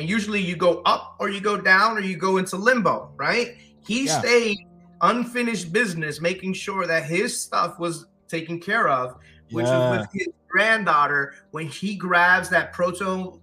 And 0.00 0.08
usually 0.08 0.40
you 0.40 0.56
go 0.56 0.80
up 0.86 1.16
or 1.20 1.28
you 1.28 1.40
go 1.42 1.58
down 1.60 1.96
or 1.96 2.00
you 2.00 2.16
go 2.16 2.38
into 2.38 2.56
limbo, 2.56 3.12
right? 3.16 3.54
He 3.86 4.06
Yeah. 4.06 4.18
stayed 4.20 4.58
unfinished 5.02 5.72
business, 5.72 6.20
making 6.22 6.54
sure 6.54 6.86
that 6.86 7.04
his 7.04 7.38
stuff 7.38 7.78
was 7.78 8.06
taken 8.28 8.58
care 8.60 8.88
of 8.88 9.16
which 9.50 9.66
Yeah. 9.66 9.90
was 9.90 10.00
with 10.02 10.10
his 10.12 10.28
granddaughter 10.48 11.34
when 11.50 11.66
he 11.66 11.96
grabs 11.96 12.48
that 12.50 12.72
proto 12.72 13.40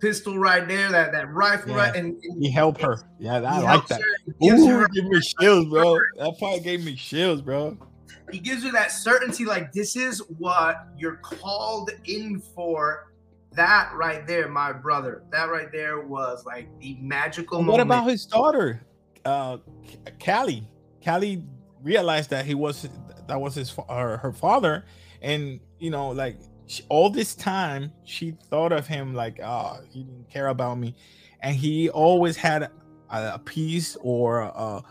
pistol 0.00 0.38
right 0.38 0.68
there, 0.68 0.90
that 0.92 1.12
that 1.12 1.32
rifle 1.32 1.70
Yeah. 1.70 1.76
right, 1.78 1.96
and, 1.96 2.22
and 2.22 2.42
He 2.44 2.50
helped 2.50 2.80
her. 2.82 2.98
Yeah, 3.18 3.36
I 3.36 3.60
like 3.60 3.86
that. 3.88 4.00
her, 4.02 4.44
Ooh, 4.46 4.66
her- 4.68 4.88
give 4.88 5.06
me 5.06 5.18
chills, 5.20 5.64
bro. 5.66 5.98
That 6.18 6.38
part 6.38 6.62
gave 6.62 6.84
me 6.84 6.94
chills, 6.94 7.40
bro. 7.42 7.76
he 8.30 8.38
gives 8.38 8.62
her 8.62 8.70
that 8.70 8.92
certainty, 8.92 9.44
like 9.44 9.72
this 9.72 9.96
is 9.96 10.20
what 10.38 10.86
you're 10.96 11.16
called 11.16 11.90
in 12.04 12.38
for. 12.54 13.09
That 13.52 13.90
right 13.94 14.26
there, 14.26 14.48
my 14.48 14.72
brother. 14.72 15.24
That 15.30 15.50
right 15.50 15.70
there 15.72 16.00
was 16.00 16.44
like 16.46 16.68
the 16.80 16.96
magical 17.00 17.58
moment. 17.58 17.72
What 17.72 17.78
moment. 17.86 18.00
about 18.02 18.10
his 18.10 18.26
daughter, 18.26 18.80
uh, 19.24 19.58
Callie? 20.24 20.68
Callie 21.04 21.44
realized 21.82 22.30
that 22.30 22.44
he 22.46 22.54
was 22.54 22.88
that 23.26 23.40
was 23.40 23.54
his 23.56 23.74
her, 23.88 24.16
her 24.18 24.32
father, 24.32 24.84
and 25.20 25.58
you 25.78 25.90
know, 25.90 26.10
like 26.10 26.38
she, 26.66 26.84
all 26.88 27.10
this 27.10 27.34
time, 27.34 27.92
she 28.04 28.36
thought 28.50 28.70
of 28.72 28.86
him 28.86 29.14
like, 29.14 29.40
ah, 29.42 29.78
he 29.90 30.04
didn't 30.04 30.30
care 30.30 30.46
about 30.48 30.78
me, 30.78 30.94
and 31.40 31.56
he 31.56 31.90
always 31.90 32.36
had 32.36 32.62
a, 32.62 32.70
a 33.10 33.40
piece 33.44 33.96
or 34.00 34.42
a, 34.42 34.82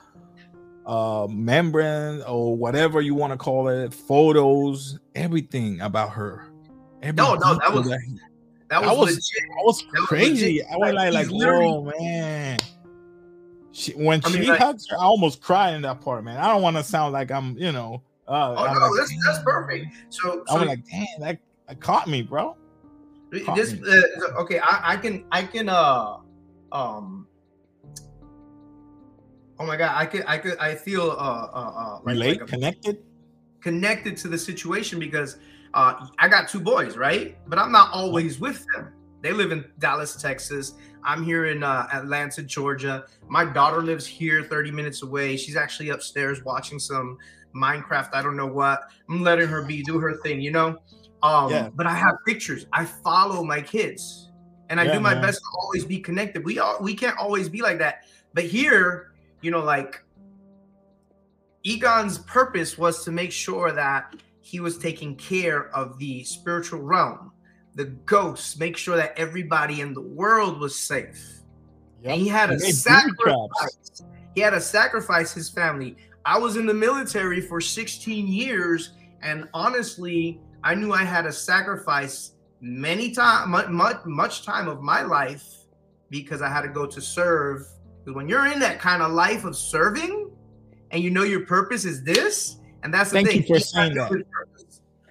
a 0.85 1.27
membrane 1.29 2.21
or 2.23 2.57
whatever 2.57 2.99
you 2.99 3.15
want 3.15 3.31
to 3.31 3.37
call 3.37 3.69
it, 3.69 3.93
photos, 3.93 4.99
everything 5.15 5.79
about 5.79 6.09
her. 6.09 6.51
Every 7.01 7.15
No, 7.15 7.35
no, 7.35 7.55
that 7.55 7.71
was- 7.73 7.87
that 7.87 8.01
he- 8.05 8.19
that 8.69 8.81
was, 8.81 8.89
I 8.89 8.93
was- 8.93 9.09
legit. 9.15 9.49
I 9.59 9.63
was 9.63 9.79
That 9.93 10.01
crazy. 10.07 10.45
legit. 10.45 10.65
I 10.71 10.77
was 10.77 10.93
Like, 10.93 11.13
like, 11.13 11.27
whoa, 11.27 11.91
man. 11.99 12.59
She, 13.71 13.91
when 13.93 14.21
I 14.25 14.29
mean, 14.29 14.41
she 14.43 14.49
like- 14.49 14.59
hugs 14.59 14.87
her, 14.89 14.97
I 14.97 15.03
almost 15.03 15.41
cried 15.41 15.73
in 15.75 15.81
that 15.83 16.01
part, 16.01 16.23
man. 16.23 16.37
I 16.37 16.47
don't 16.47 16.61
want 16.61 16.75
to 16.77 16.83
sound 16.83 17.13
like 17.13 17.31
I'm, 17.31 17.57
you 17.57 17.71
know. 17.71 18.01
Uh, 18.27 18.31
Oh 18.57 18.63
I'm 18.65 18.73
no, 18.75 18.79
like, 18.87 18.91
that's 18.97 19.25
that's 19.25 19.43
perfect. 19.43 19.87
So, 20.09 20.43
I 20.49 20.53
so 20.53 20.59
was 20.59 20.67
like, 20.67 20.83
damn, 20.89 21.05
that, 21.19 21.39
that 21.67 21.79
caught 21.79 22.07
me, 22.07 22.21
bro. 22.21 22.55
caught 23.45 23.55
this 23.55 23.73
me. 23.73 23.81
uh, 23.87 24.41
okay 24.41 24.59
I, 24.59 24.93
I 24.93 24.97
can 24.97 25.23
i 25.31 25.43
can 25.43 25.69
uh 25.69 26.17
um 26.71 27.27
oh 29.59 29.65
my 29.65 29.77
god 29.77 29.93
i 29.95 30.05
could 30.05 30.23
i 30.27 30.37
could 30.37 30.57
i 30.57 30.73
feel 30.75 31.11
uh 31.11 31.13
uh, 31.13 31.73
uh 31.77 31.93
like, 31.97 32.05
Relate, 32.05 32.41
like 32.41 32.41
a- 32.41 32.51
connected. 32.51 32.97
connected 33.61 34.17
to 34.17 34.27
the 34.27 34.37
situation 34.37 34.99
because 34.99 35.37
uh 35.73 36.07
i 36.17 36.27
got 36.27 36.47
two 36.49 36.59
boys 36.59 36.97
right? 36.97 37.37
But 37.47 37.59
i'm 37.59 37.71
not 37.71 37.91
always 37.93 38.39
with 38.39 38.65
them. 38.75 38.93
They 39.21 39.33
live 39.33 39.51
in 39.51 39.65
dallas 39.79 40.15
texas. 40.15 40.73
I'm 41.03 41.23
here 41.23 41.45
in 41.47 41.63
uh, 41.63 41.87
atlanta 41.93 42.41
georgia. 42.43 43.05
My 43.27 43.45
daughter 43.45 43.81
lives 43.81 44.05
here 44.05 44.43
30 44.43 44.71
minutes 44.71 45.01
away. 45.03 45.37
She's 45.37 45.55
actually 45.55 45.89
upstairs 45.89 46.43
watching 46.43 46.79
some 46.79 47.17
minecraft 47.55 48.09
i 48.13 48.21
don't 48.21 48.37
know 48.37 48.47
what. 48.47 48.81
I'm 49.09 49.21
letting 49.23 49.47
her 49.47 49.63
be 49.65 49.81
do 49.83 49.99
her 49.99 50.17
thing 50.23 50.39
you 50.41 50.51
know? 50.51 50.77
Um 51.23 51.51
Yeah. 51.51 51.69
but 51.75 51.85
i 51.87 51.93
have 51.93 52.15
pictures. 52.25 52.65
I 52.73 52.85
follow 52.85 53.43
my 53.43 53.61
kids. 53.61 54.29
And 54.69 54.79
i 54.79 54.83
Yeah, 54.83 54.93
do 54.93 54.99
my 54.99 55.13
man. 55.13 55.23
best 55.23 55.39
to 55.39 55.45
always 55.61 55.83
be 55.85 55.99
connected. 55.99 56.43
We 56.45 56.59
all 56.59 56.77
we 56.81 56.93
can't 56.95 57.17
always 57.17 57.49
be 57.49 57.61
like 57.61 57.77
that. 57.79 58.05
But 58.33 58.45
here 58.45 59.11
you 59.41 59.51
know 59.51 59.63
like 59.63 60.03
egon's 61.63 62.17
purpose 62.19 62.77
was 62.77 63.03
to 63.03 63.11
make 63.11 63.31
sure 63.31 63.71
that 63.71 64.15
he 64.49 64.59
was 64.59 64.77
taking 64.77 65.15
care 65.15 65.69
of 65.75 65.97
the 65.99 66.23
spiritual 66.23 66.81
realm 66.81 67.31
the 67.75 67.85
ghosts 67.85 68.57
make 68.57 68.75
sure 68.75 68.97
that 68.97 69.13
everybody 69.17 69.81
in 69.81 69.93
the 69.93 70.01
world 70.01 70.59
was 70.59 70.77
safe 70.77 71.39
Yep. 72.01 72.13
and 72.13 72.21
he 72.21 72.27
had 72.27 72.47
to 72.47 72.59
sacrifice. 72.59 74.03
He 74.35 74.41
had 74.41 74.51
to 74.51 74.61
sacrifice 74.61 75.33
his 75.33 75.49
family. 75.49 75.97
I 76.25 76.37
was 76.37 76.55
in 76.55 76.65
the 76.65 76.73
military 76.73 77.41
for 77.41 77.59
16 77.59 78.27
years, 78.27 78.91
and 79.21 79.47
honestly, 79.53 80.39
I 80.63 80.75
knew 80.75 80.93
I 80.93 81.03
had 81.03 81.23
to 81.23 81.31
sacrifice 81.31 82.33
many 82.61 83.11
time, 83.11 83.49
much, 83.49 83.67
much, 83.69 84.05
much 84.05 84.45
time 84.45 84.67
of 84.67 84.81
my 84.81 85.01
life 85.01 85.45
because 86.09 86.41
I 86.41 86.49
had 86.49 86.61
to 86.61 86.69
go 86.69 86.85
to 86.85 87.01
serve. 87.01 87.65
Because 87.99 88.15
when 88.15 88.29
you're 88.29 88.45
in 88.45 88.59
that 88.59 88.79
kind 88.79 89.01
of 89.01 89.11
life 89.11 89.43
of 89.43 89.55
serving, 89.55 90.31
and 90.91 91.03
you 91.03 91.09
know 91.09 91.23
your 91.23 91.45
purpose 91.45 91.85
is 91.85 92.03
this, 92.03 92.57
and 92.83 92.93
that's 92.93 93.09
the 93.09 93.15
Thank 93.15 93.29
thing. 93.29 93.41
you 93.41 93.47
for 93.47 93.59
saying 93.59 93.93
that. 93.95 94.23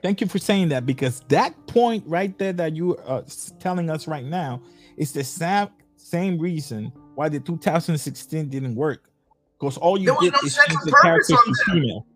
Thank 0.03 0.21
you 0.21 0.29
for 0.29 0.39
saying 0.39 0.69
that 0.69 0.87
because 0.87 1.21
that 1.29 1.55
point 1.67 2.05
right 2.07 2.37
there 2.39 2.53
that 2.53 2.77
you 2.77 2.97
are 2.99 3.25
telling 3.59 3.91
us 3.91 4.07
right 4.07 4.25
now 4.25 4.63
is 4.97 5.13
the 5.13 5.25
same 5.25 5.69
same 5.97 6.39
reason 6.39 6.93
why 7.15 7.29
the 7.29 7.41
2016 7.41 8.49
didn't 8.49 8.75
work. 8.75 9.11
Because 9.59 9.77
all 9.77 9.99
you 9.99 10.07
There 10.07 10.15
was 10.15 10.23
did 10.23 10.33
no 10.35 10.47
is 10.47 10.55
change 10.55 10.81
the 10.85 10.93
purpose 10.93 11.27
characters 11.29 11.57
to 11.65 11.73
female. 11.73 12.07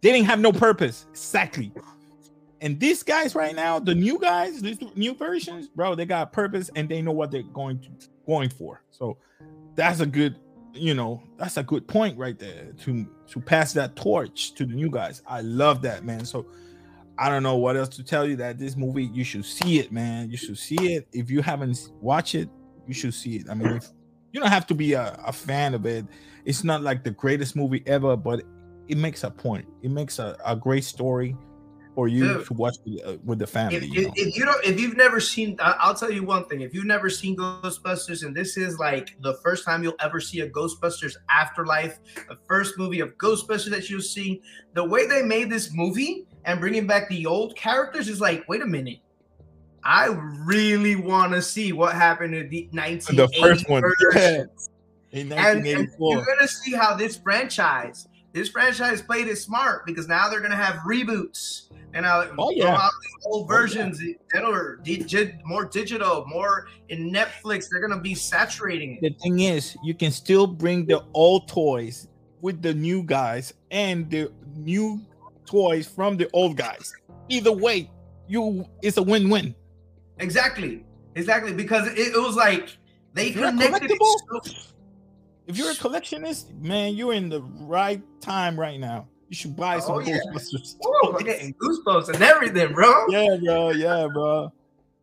They 0.00 0.12
didn't 0.12 0.26
have 0.26 0.40
no 0.40 0.52
purpose. 0.52 1.06
Exactly. 1.10 1.72
And 2.60 2.78
these 2.78 3.02
guys 3.02 3.34
right 3.34 3.54
now, 3.56 3.80
the 3.80 3.94
new 3.94 4.18
guys, 4.20 4.62
these 4.62 4.78
new 4.94 5.14
versions, 5.14 5.68
bro, 5.68 5.96
they 5.96 6.06
got 6.06 6.32
purpose 6.32 6.70
and 6.76 6.88
they 6.88 7.02
know 7.02 7.10
what 7.10 7.32
they're 7.32 7.42
going 7.42 7.80
to 7.80 7.88
going 8.24 8.50
for. 8.50 8.82
So 8.90 9.18
that's 9.74 9.98
a 10.00 10.06
good, 10.06 10.36
you 10.74 10.94
know, 10.94 11.22
that's 11.38 11.56
a 11.56 11.62
good 11.62 11.86
point 11.86 12.16
right 12.18 12.38
there 12.38 12.72
to 12.84 13.06
to 13.28 13.40
pass 13.40 13.72
that 13.74 13.96
torch 13.96 14.54
to 14.54 14.66
the 14.66 14.74
new 14.74 14.90
guys. 14.90 15.22
I 15.26 15.40
love 15.40 15.82
that, 15.82 16.04
man. 16.04 16.24
So 16.24 16.46
I 17.18 17.28
don't 17.28 17.42
know 17.42 17.56
what 17.56 17.76
else 17.76 17.90
to 17.90 18.04
tell 18.04 18.26
you 18.26 18.36
that 18.36 18.58
this 18.58 18.76
movie 18.76 19.04
you 19.04 19.24
should 19.24 19.44
see 19.44 19.78
it, 19.78 19.92
man. 19.92 20.30
You 20.30 20.36
should 20.36 20.58
see 20.58 20.94
it. 20.94 21.08
If 21.12 21.30
you 21.30 21.42
haven't 21.42 21.90
watched 22.00 22.34
it, 22.34 22.48
you 22.86 22.94
should 22.94 23.14
see 23.14 23.36
it. 23.36 23.50
I 23.50 23.54
mean, 23.54 23.68
if 23.68 23.88
you 24.32 24.40
don't 24.40 24.50
have 24.50 24.66
to 24.68 24.74
be 24.74 24.94
a, 24.94 25.18
a 25.24 25.32
fan 25.32 25.74
of 25.74 25.86
it. 25.86 26.06
It's 26.44 26.64
not 26.64 26.82
like 26.82 27.04
the 27.04 27.10
greatest 27.10 27.54
movie 27.54 27.82
ever, 27.86 28.16
but 28.16 28.42
it 28.88 28.96
makes 28.96 29.22
a 29.24 29.30
point. 29.30 29.66
It 29.82 29.90
makes 29.90 30.18
a, 30.18 30.36
a 30.44 30.56
great 30.56 30.84
story 30.84 31.36
for 31.94 32.08
you 32.08 32.24
Dude. 32.24 32.46
to 32.46 32.54
watch 32.54 32.74
with, 32.84 33.04
uh, 33.04 33.16
with 33.24 33.38
the 33.38 33.46
family. 33.46 33.76
If, 33.76 33.84
you, 33.84 34.02
know? 34.02 34.12
if 34.16 34.36
you, 34.36 34.44
don't, 34.44 34.64
if 34.64 34.80
you've 34.80 34.96
never 34.96 35.20
seen, 35.20 35.56
I'll 35.60 35.94
tell 35.94 36.10
you 36.10 36.24
one 36.24 36.46
thing. 36.46 36.62
If 36.62 36.74
you've 36.74 36.86
never 36.86 37.10
seen 37.10 37.36
Ghostbusters, 37.36 38.24
and 38.24 38.34
this 38.34 38.56
is 38.56 38.78
like 38.78 39.16
the 39.20 39.34
first 39.34 39.64
time 39.64 39.82
you'll 39.82 39.94
ever 40.00 40.20
see 40.20 40.40
a 40.40 40.48
Ghostbusters 40.48 41.16
Afterlife, 41.30 41.98
the 42.28 42.38
first 42.48 42.78
movie 42.78 43.00
of 43.00 43.16
Ghostbusters 43.18 43.70
that 43.70 43.90
you'll 43.90 44.00
see, 44.00 44.40
the 44.74 44.84
way 44.84 45.06
they 45.06 45.22
made 45.22 45.50
this 45.50 45.72
movie 45.74 46.26
and 46.44 46.60
bringing 46.60 46.86
back 46.86 47.08
the 47.08 47.26
old 47.26 47.56
characters 47.56 48.08
is 48.08 48.20
like, 48.20 48.48
wait 48.48 48.62
a 48.62 48.66
minute. 48.66 48.98
I 49.84 50.06
really 50.44 50.96
want 50.96 51.32
to 51.32 51.42
see 51.42 51.72
what 51.72 51.94
happened 51.94 52.32
to 52.34 52.48
the 52.48 52.68
1980 52.72 53.16
the 53.16 53.40
first 53.40 53.68
one, 53.68 53.82
yeah, 54.14 54.44
in 55.10 55.32
And, 55.32 55.66
and 55.66 55.88
you're 55.98 56.24
gonna 56.24 56.46
see 56.46 56.72
how 56.72 56.94
this 56.94 57.16
franchise, 57.16 58.06
this 58.32 58.48
franchise 58.48 59.02
played 59.02 59.26
it 59.26 59.36
smart 59.36 59.84
because 59.84 60.06
now 60.06 60.30
they're 60.30 60.40
gonna 60.40 60.54
have 60.54 60.76
reboots 60.86 61.71
and 61.94 62.06
uh, 62.06 62.26
Oh, 62.38 62.50
yeah. 62.50 62.88
old 63.24 63.46
Oh, 63.46 63.52
yeah. 63.52 63.58
versions 63.58 64.00
that 64.32 64.44
are 64.44 64.78
digi- 64.84 65.38
more 65.44 65.64
digital, 65.64 66.24
more 66.26 66.66
in 66.88 67.10
Netflix. 67.12 67.66
They're 67.70 67.80
gonna 67.86 68.00
be 68.00 68.14
saturating 68.14 68.96
it. 68.96 69.00
the 69.02 69.10
thing 69.22 69.40
is, 69.40 69.76
you 69.84 69.94
can 69.94 70.10
still 70.10 70.46
bring 70.46 70.86
the 70.86 71.02
old 71.14 71.48
toys 71.48 72.08
with 72.40 72.62
the 72.62 72.74
new 72.74 73.02
guys 73.02 73.52
and 73.70 74.10
the 74.10 74.32
new 74.56 75.00
toys 75.46 75.86
from 75.86 76.16
the 76.16 76.28
old 76.32 76.56
guys. 76.56 76.92
Either 77.28 77.52
way, 77.52 77.90
you 78.26 78.64
it's 78.82 78.96
a 78.96 79.02
win-win. 79.02 79.54
Exactly, 80.18 80.84
exactly 81.14 81.52
because 81.52 81.86
it, 81.88 81.98
it 81.98 82.16
was 82.20 82.36
like 82.36 82.76
they 83.14 83.28
If 83.28 83.36
you're 83.36 83.50
connected. 83.50 83.90
so- 84.00 84.40
If 85.46 85.58
you're 85.58 85.70
a 85.70 85.74
collectionist, 85.74 86.54
man, 86.60 86.94
you're 86.94 87.12
in 87.12 87.28
the 87.28 87.42
right 87.42 88.00
time 88.20 88.58
right 88.58 88.78
now. 88.80 89.08
You 89.32 89.36
should 89.36 89.56
buy 89.56 89.78
some 89.78 89.94
Oh, 89.94 89.98
yeah. 90.00 90.18
Ghostbusters. 90.30 90.76
Whoa, 90.78 91.14
I'm 91.16 91.24
getting 91.24 91.54
goosebumps 91.54 92.10
and 92.12 92.22
everything, 92.22 92.74
bro. 92.74 93.06
yeah, 93.08 93.38
bro. 93.42 93.70
Yeah, 93.70 94.06
bro. 94.12 94.52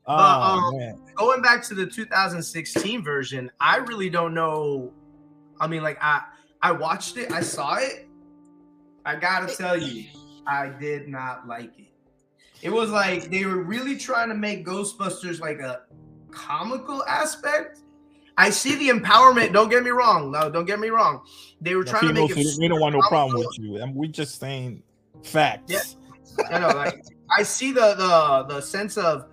Oh, 0.06 0.16
um, 0.16 0.78
man. 0.78 1.02
going 1.16 1.42
back 1.42 1.64
to 1.64 1.74
the 1.74 1.88
2016 1.88 3.04
version, 3.04 3.50
I 3.60 3.78
really 3.78 4.08
don't 4.08 4.36
know. 4.36 4.94
I 5.60 5.66
mean, 5.66 5.82
like 5.82 5.98
I 6.00 6.26
I 6.62 6.74
watched 6.74 7.18
it, 7.18 7.32
I 7.32 7.42
saw 7.42 7.78
it. 7.78 8.08
I 9.04 9.16
gotta 9.16 9.52
tell 9.56 9.76
you, 9.76 10.06
I 10.46 10.70
did 10.80 11.08
not 11.08 11.48
like 11.48 11.72
it. 11.80 11.88
It 12.62 12.70
was 12.70 12.92
like 12.92 13.32
they 13.32 13.46
were 13.46 13.64
really 13.64 13.98
trying 13.98 14.30
to 14.30 14.36
make 14.36 14.64
Ghostbusters 14.64 15.40
like 15.40 15.58
a 15.60 15.82
comical 16.30 17.04
aspect. 17.06 17.80
I 18.40 18.50
see 18.50 18.76
the 18.76 18.88
empowerment. 18.88 19.52
Don't 19.52 19.70
get 19.70 19.84
me 19.84 19.90
wrong. 19.90 20.32
No, 20.32 20.50
don't 20.50 20.66
get 20.66 20.80
me 20.80 20.88
wrong. 20.90 21.22
They 21.60 21.76
were 21.76 21.84
The 21.84 21.90
trying 21.92 22.08
to 22.08 22.14
make 22.14 22.32
it. 22.32 22.48
we 22.58 22.68
don't 22.70 22.80
want 22.80 22.96
no 22.96 23.02
problem 23.02 23.38
with 23.40 23.60
you. 23.60 23.78
And 23.78 23.94
we're 23.94 24.10
just 24.10 24.40
saying 24.40 24.82
facts. 25.24 25.64
Yeah. 25.68 25.82
I 26.50 26.60
know, 26.60 26.70
like 26.70 27.04
I 27.38 27.44
see 27.44 27.72
the 27.74 27.96
the 27.96 28.46
the 28.56 28.62
sense 28.62 28.98
of 28.98 29.26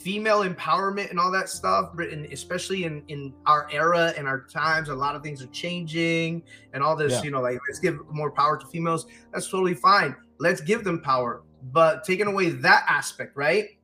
female 0.00 0.44
empowerment 0.44 1.10
and 1.10 1.18
all 1.20 1.30
that 1.32 1.48
stuff, 1.50 1.90
but 1.94 2.08
in, 2.08 2.24
especially 2.32 2.84
in 2.84 3.02
in 3.08 3.34
our 3.44 3.68
era 3.70 4.14
and 4.16 4.26
our 4.26 4.46
times, 4.46 4.88
a 4.88 4.94
lot 4.94 5.14
of 5.14 5.22
things 5.22 5.42
are 5.42 5.46
changing 5.48 6.42
and 6.72 6.82
all 6.82 6.96
this. 6.96 7.12
Yeah. 7.12 7.22
You 7.22 7.30
know, 7.32 7.42
like 7.42 7.58
let's 7.68 7.80
give 7.80 7.98
more 8.10 8.30
power 8.30 8.56
to 8.56 8.66
females. 8.68 9.06
That's 9.32 9.48
totally 9.50 9.74
fine. 9.74 10.16
Let's 10.38 10.62
give 10.62 10.84
them 10.84 11.02
power, 11.02 11.42
but 11.72 12.02
taking 12.04 12.28
away 12.28 12.48
that 12.50 12.86
aspect, 12.88 13.36
right? 13.36 13.76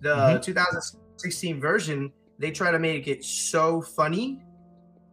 The 0.00 0.14
Mhm. 0.14 0.42
2016 0.42 1.60
version, 1.60 2.12
they 2.38 2.50
try 2.50 2.70
to 2.70 2.78
make 2.78 3.08
it 3.08 3.24
so 3.24 3.82
funny 3.82 4.42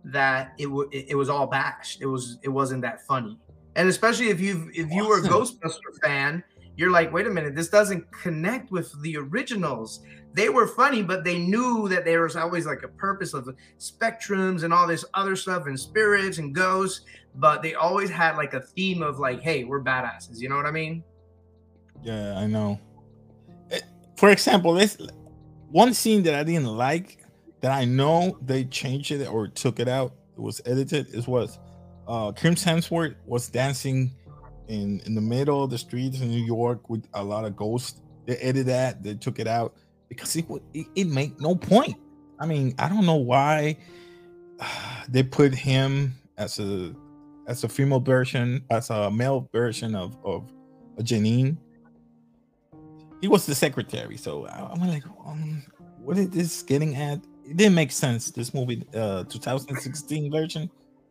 that 0.06 0.54
it, 0.60 0.66
w- 0.66 0.90
it 0.92 1.16
was 1.16 1.30
all 1.30 1.48
bashed. 1.48 2.02
It 2.02 2.06
was 2.06 2.38
it 2.44 2.50
wasn't 2.50 2.82
that 2.84 3.06
funny. 3.08 3.40
And 3.76 3.90
especially 3.90 4.30
if 4.30 4.40
you 4.40 4.70
if 4.74 4.92
you 4.92 5.08
were 5.08 5.20
a 5.20 5.22
Ghostbuster 5.22 6.00
fan, 6.04 6.44
you're 6.78 6.92
like, 6.92 7.12
wait 7.12 7.26
a 7.26 7.30
minute, 7.30 7.56
this 7.56 7.70
doesn't 7.70 8.10
connect 8.12 8.72
with 8.72 8.94
the 9.02 9.18
originals. 9.18 10.04
They 10.34 10.50
were 10.50 10.68
funny, 10.68 11.02
but 11.02 11.24
they 11.24 11.40
knew 11.40 11.88
that 11.90 12.04
there 12.06 12.24
was 12.24 12.36
always 12.36 12.66
like 12.66 12.84
a 12.84 12.90
purpose 12.90 13.34
of 13.34 13.48
spectrums 13.80 14.64
and 14.64 14.74
all 14.74 14.86
this 14.86 15.06
other 15.14 15.36
stuff 15.36 15.66
and 15.66 15.80
spirits 15.80 16.38
and 16.38 16.54
ghosts. 16.54 17.06
But 17.36 17.62
they 17.62 17.74
always 17.74 18.10
had 18.10 18.38
like 18.38 18.54
a 18.54 18.62
theme 18.62 19.02
of 19.02 19.20
like, 19.20 19.42
hey, 19.42 19.64
we're 19.64 19.82
badasses. 19.82 20.40
You 20.40 20.50
know 20.50 20.56
what 20.58 20.66
I 20.66 20.72
mean? 20.72 21.04
Yeah, 22.04 22.38
I 22.38 22.46
know. 22.48 22.80
Eh, 23.72 23.80
For 24.18 24.30
example, 24.30 24.74
this 24.74 24.98
one 25.76 25.94
scene 25.94 26.24
that 26.24 26.34
I 26.34 26.44
didn't 26.44 26.68
like 26.68 27.18
that 27.60 27.74
I 27.74 27.84
know 27.84 28.38
they 28.42 28.64
changed 28.64 29.12
it 29.12 29.28
or 29.28 29.50
took 29.50 29.82
it 29.82 29.90
out. 29.90 30.14
It 30.38 30.40
was 30.40 30.62
edited. 30.66 31.14
It 31.14 31.28
was 31.28 31.60
uh 32.08 32.32
Kim 32.32 32.56
Hemsworth 32.56 33.16
was 33.26 33.50
dancing 33.50 34.16
in 34.70 35.02
in 35.06 35.16
the 35.16 35.22
middle 35.22 35.66
of 35.66 35.70
the 35.70 35.78
streets 35.78 36.22
in 36.22 36.30
New 36.30 36.46
York 36.46 36.90
with 36.90 37.06
a 37.14 37.22
lot 37.22 37.44
of 37.44 37.58
ghosts. 37.58 38.00
They 38.26 38.38
edited 38.38 38.68
that. 38.68 39.04
They 39.04 39.16
took 39.16 39.38
it 39.38 39.48
out 39.48 39.76
because 40.08 40.38
it 40.38 40.48
would 40.50 40.64
it, 40.74 40.88
it 40.96 41.08
made 41.08 41.42
no 41.42 41.56
point. 41.56 41.98
I 42.40 42.46
mean, 42.46 42.74
I 42.80 42.88
don't 42.88 43.06
know 43.06 43.16
why 43.16 43.76
they 45.10 45.24
put 45.24 45.54
him 45.54 46.16
as 46.38 46.58
a 46.58 46.96
as 47.48 47.66
a 47.66 47.68
female 47.68 48.00
version, 48.00 48.64
as 48.70 48.92
a 48.92 49.12
male 49.12 49.50
version 49.52 49.94
of 49.94 50.16
of 50.24 50.50
Janine 51.00 51.58
he 53.26 53.28
was 53.28 53.44
the 53.48 53.56
secretary. 53.68 54.18
So 54.18 54.32
I- 54.46 54.70
I'm 54.72 54.82
like, 54.96 55.04
um, 55.30 55.64
what 56.06 56.16
is 56.18 56.30
this 56.30 56.62
getting 56.62 56.96
at? 56.96 57.18
It 57.50 57.58
didn't 57.58 57.74
make 57.82 57.92
sense. 57.92 58.30
This 58.40 58.54
movie, 58.54 58.84
uh, 58.94 59.24
2016 59.24 60.32
version, 60.32 60.64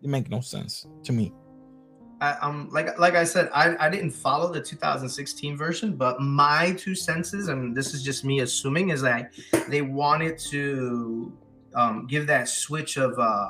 it 0.02 0.08
make 0.16 0.30
no 0.30 0.40
sense 0.40 0.86
to 1.06 1.12
me. 1.12 1.32
I, 2.20 2.30
um, 2.46 2.68
like 2.76 2.88
like 3.06 3.16
I 3.16 3.24
said, 3.24 3.50
I, 3.52 3.64
I 3.86 3.88
didn't 3.94 4.12
follow 4.12 4.52
the 4.52 4.60
2016 4.60 5.56
version, 5.56 5.96
but 5.96 6.20
my 6.20 6.72
two 6.78 6.94
senses, 6.94 7.48
and 7.48 7.76
this 7.76 7.88
is 7.94 8.00
just 8.08 8.24
me 8.24 8.36
assuming, 8.46 8.90
is 8.90 9.02
that 9.02 9.32
they 9.68 9.82
wanted 9.82 10.38
to 10.52 11.32
um, 11.74 12.06
give 12.06 12.24
that 12.28 12.48
switch 12.48 12.96
of 12.96 13.18
uh, 13.18 13.48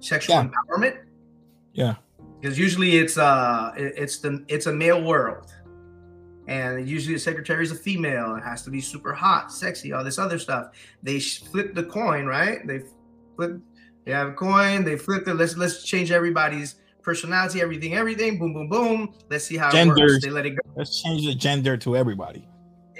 sexual 0.00 0.34
Yeah. 0.36 0.48
empowerment. 0.48 0.96
Yeah. 1.72 1.94
because 2.40 2.58
usually 2.58 2.92
it's 3.02 3.16
uh 3.16 3.70
it- 3.76 3.94
it's 4.02 4.16
the 4.24 4.32
it's 4.54 4.66
a 4.66 4.72
male 4.84 5.02
world, 5.12 5.46
and 6.50 6.86
usually 6.88 7.14
the 7.14 7.20
secretary 7.20 7.62
is 7.62 7.70
a 7.70 7.76
female. 7.76 8.34
It 8.34 8.42
has 8.42 8.62
to 8.62 8.70
be 8.70 8.80
super 8.80 9.12
hot, 9.12 9.52
sexy, 9.52 9.92
all 9.92 10.02
this 10.02 10.18
other 10.18 10.38
stuff. 10.38 10.72
They 11.00 11.20
flip 11.20 11.74
the 11.74 11.84
coin, 11.84 12.26
right? 12.26 12.66
They 12.66 12.82
flip. 13.36 13.60
They 14.04 14.10
have 14.10 14.28
a 14.28 14.32
coin. 14.32 14.84
They 14.84 14.96
flip 14.96 15.28
it. 15.28 15.34
Let's 15.34 15.56
let's 15.56 15.84
change 15.84 16.10
everybody's 16.10 16.74
personality, 17.02 17.62
everything, 17.62 17.94
everything. 17.94 18.36
Boom, 18.36 18.52
boom, 18.52 18.68
boom. 18.68 19.14
Let's 19.30 19.44
see 19.44 19.56
how 19.56 19.70
it 19.70 19.86
works. 19.86 20.24
They 20.24 20.30
let 20.30 20.44
it 20.44 20.50
go. 20.50 20.60
Let's 20.74 21.00
change 21.00 21.24
the 21.24 21.36
gender 21.36 21.76
to 21.76 21.96
everybody. 21.96 22.46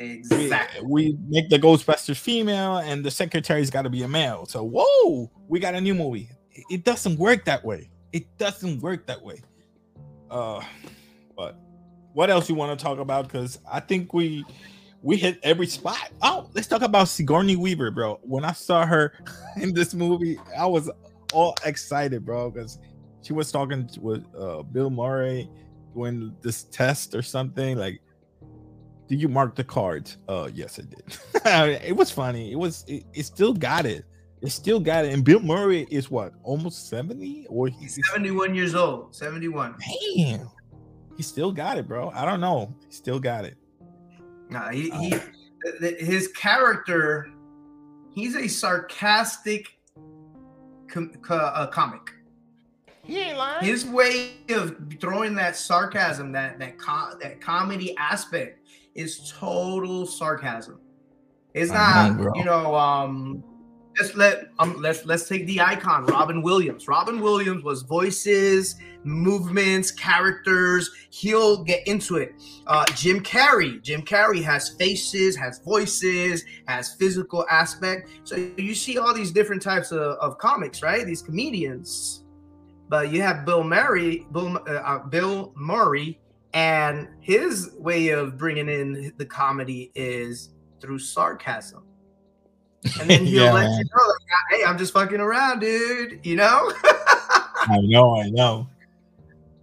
We, 0.01 0.23
Exactly. 0.23 0.87
we 0.87 1.19
make 1.29 1.51
the 1.51 1.59
Ghostbusters 1.59 2.17
female, 2.17 2.79
and 2.79 3.05
the 3.05 3.11
secretary's 3.11 3.69
got 3.69 3.83
to 3.83 3.91
be 3.91 4.05
a 4.05 4.09
male. 4.09 4.47
So 4.47 4.63
whoa, 4.63 5.29
we 5.49 5.59
got 5.59 5.75
a 5.75 5.81
new 5.81 5.95
movie. 5.95 6.31
It, 6.53 6.65
it 6.71 6.85
doesn't 6.85 7.19
work 7.19 7.45
that 7.47 7.65
way. 7.65 7.91
It 8.13 8.27
doesn't 8.39 8.81
work 8.81 9.07
that 9.09 9.21
way. 9.21 9.43
Uh, 10.31 10.63
but 11.37 11.59
what 12.13 12.31
else 12.31 12.49
you 12.49 12.55
want 12.55 12.79
to 12.79 12.83
talk 12.83 12.99
about? 12.99 13.27
Because 13.27 13.59
I 13.71 13.81
think 13.81 14.13
we 14.13 14.45
we 15.03 15.17
hit 15.17 15.39
every 15.43 15.67
spot. 15.67 16.11
Oh, 16.23 16.51
let's 16.55 16.67
talk 16.67 16.83
about 16.83 17.09
Sigourney 17.09 17.57
Weaver, 17.57 17.91
bro. 17.91 18.21
When 18.23 18.45
I 18.45 18.53
saw 18.53 18.85
her 18.85 19.15
in 19.57 19.73
this 19.73 19.95
movie, 19.95 20.39
I 20.59 20.67
was 20.67 20.91
all 21.33 21.57
excited, 21.65 22.25
bro, 22.25 22.51
because 22.51 22.79
she 23.23 23.33
was 23.33 23.51
talking 23.51 23.89
with 24.01 24.25
uh, 24.39 24.63
Bill 24.63 24.91
Murray 24.91 25.49
doing 25.95 26.37
this 26.43 26.65
test 26.65 27.15
or 27.15 27.23
something. 27.23 27.77
Like, 27.77 28.01
did 29.09 29.21
you 29.21 29.29
mark 29.29 29.55
the 29.55 29.65
cards? 29.65 30.19
Uh, 30.29 30.49
yes, 30.53 30.79
I 30.79 30.83
did. 30.83 31.81
it 31.85 31.97
was 31.97 32.11
funny. 32.11 32.53
It 32.53 32.57
was. 32.57 32.85
It, 32.87 33.05
it, 33.13 33.27
still 33.27 33.53
got 33.53 33.87
it. 33.87 34.05
It 34.41 34.51
still 34.51 34.81
got 34.81 35.05
it. 35.05 35.13
And 35.13 35.25
Bill 35.25 35.41
Murray 35.41 35.87
is 35.91 36.11
what 36.11 36.33
almost 36.43 36.89
seventy 36.89 37.47
or 37.49 37.69
he's 37.69 37.99
seventy-one 38.07 38.55
years 38.55 38.75
old. 38.75 39.15
Seventy-one. 39.15 39.75
Damn, 40.17 40.49
he 41.21 41.23
still 41.23 41.53
got 41.53 41.77
it, 41.77 41.87
bro. 41.87 42.09
I 42.15 42.25
don't 42.25 42.41
know. 42.41 42.75
He 42.87 42.93
still 42.95 43.21
got 43.21 43.45
it. 43.45 43.55
Nah, 44.49 44.71
he, 44.71 44.89
he 44.89 45.15
his 45.99 46.29
character. 46.29 47.29
He's 48.15 48.35
a 48.37 48.49
sarcastic 48.49 49.67
com- 50.89 51.13
uh, 51.29 51.67
comic. 51.67 52.15
He 53.05 53.19
ain't 53.19 53.37
lying. 53.37 53.67
His 53.67 53.85
way 53.85 54.31
of 54.49 54.79
throwing 54.99 55.35
that 55.35 55.57
sarcasm, 55.57 56.33
that 56.33 56.59
that 56.59 56.79
co- 56.79 57.19
that 57.21 57.43
comedy 57.43 57.95
aspect, 57.99 58.67
is 58.95 59.31
total 59.39 60.07
sarcasm. 60.07 60.81
It's 61.53 61.71
not, 61.71 62.17
know, 62.17 62.33
you 62.35 62.45
know, 62.47 62.75
um, 62.75 63.45
let's 63.99 64.15
let 64.15 64.49
um 64.59 64.81
let's 64.81 65.05
let's 65.05 65.29
take 65.29 65.47
the 65.47 65.61
icon 65.61 66.07
Robin 66.07 66.43
Williams. 66.43 66.89
Robin 66.89 67.21
Williams 67.21 67.63
was 67.63 67.83
voices, 67.83 68.77
movements, 69.05 69.91
characters. 69.91 70.91
He'll 71.11 71.65
get 71.65 71.87
into 71.87 72.17
it. 72.17 72.35
Uh, 72.67 72.85
Jim 72.95 73.21
Carrey. 73.21 73.83
Jim 73.83 74.03
Carrey 74.03 74.43
has 74.43 74.71
faces, 74.71 75.37
has 75.37 75.59
voices, 75.61 76.45
has 76.67 76.95
physical 76.95 77.47
aspect. 77.51 78.09
So 78.25 78.37
you 78.57 78.75
see 78.75 78.99
all 78.99 79.15
these 79.15 79.31
different 79.31 79.63
types 79.63 79.93
of, 79.93 80.01
of 80.19 80.39
comics, 80.39 80.83
right? 80.83 81.05
These 81.05 81.23
comedians. 81.23 82.25
But 82.89 83.13
you 83.13 83.23
have 83.23 83.45
Bill 83.45 83.63
Murray, 83.63 84.27
Bill, 84.33 84.57
uh, 84.67 84.71
uh 84.71 84.99
Bill 85.07 85.53
Murray, 85.57 86.19
and 86.53 87.09
his 87.21 87.71
way 87.79 88.09
of 88.09 88.37
bringing 88.37 88.69
in 88.69 89.13
the 89.17 89.25
comedy 89.25 89.93
is 89.95 90.51
through 90.81 90.99
sarcasm. 90.99 91.85
And 93.01 93.11
then 93.11 93.25
he'll 93.27 93.45
yeah, 93.45 93.53
let 93.53 93.65
man. 93.65 93.79
you 93.79 93.85
know, 93.85 94.07
like, 94.07 94.61
hey, 94.61 94.65
I'm 94.65 94.79
just 94.79 94.93
fucking 94.93 95.21
around, 95.21 95.61
dude. 95.61 96.21
You 96.25 96.37
know? 96.37 96.73
I 96.85 97.79
know, 97.83 98.21
I 98.21 98.31
know. 98.31 98.69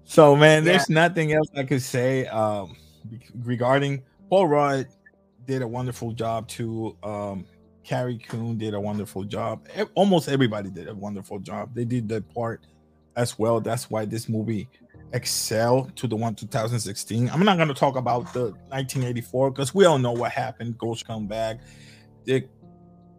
So, 0.04 0.36
man, 0.36 0.64
yeah. 0.64 0.72
there's 0.72 0.90
nothing 0.90 1.34
else 1.34 1.48
I 1.56 1.64
could 1.64 1.82
say 1.82 2.28
um, 2.28 2.76
regarding 3.44 4.04
Paul 4.30 4.48
Rudd 4.48 4.88
did 5.46 5.62
a 5.62 5.68
wonderful 5.68 6.12
job 6.12 6.48
too. 6.48 6.96
Um, 7.04 7.46
Carrie 7.84 8.18
Coon 8.18 8.58
did 8.58 8.74
a 8.74 8.80
wonderful 8.80 9.24
job. 9.24 9.68
Almost 9.96 10.28
everybody 10.28 10.70
did 10.70 10.88
a 10.88 10.94
wonderful 10.94 11.40
job. 11.40 11.74
They 11.74 11.86
did 11.86 12.10
their 12.10 12.22
part 12.22 12.66
as 13.16 13.40
well. 13.40 13.62
That's 13.62 13.90
why 13.90 14.06
this 14.06 14.28
movie 14.28 14.68
excelled 15.14 15.96
to 15.96 16.08
the 16.08 16.16
one 16.16 16.36
2016. 16.36 17.30
I'm 17.30 17.46
not 17.46 17.56
going 17.56 17.70
to 17.70 17.74
talk 17.74 17.96
about 17.96 18.34
the 18.34 18.52
1984 18.70 19.52
because 19.52 19.74
we 19.74 19.86
all 19.86 19.98
know 19.98 20.12
what 20.12 20.32
happened. 20.32 20.78
Ghost 20.78 21.08
come 21.08 21.28
back, 21.28 21.62
they 22.26 22.48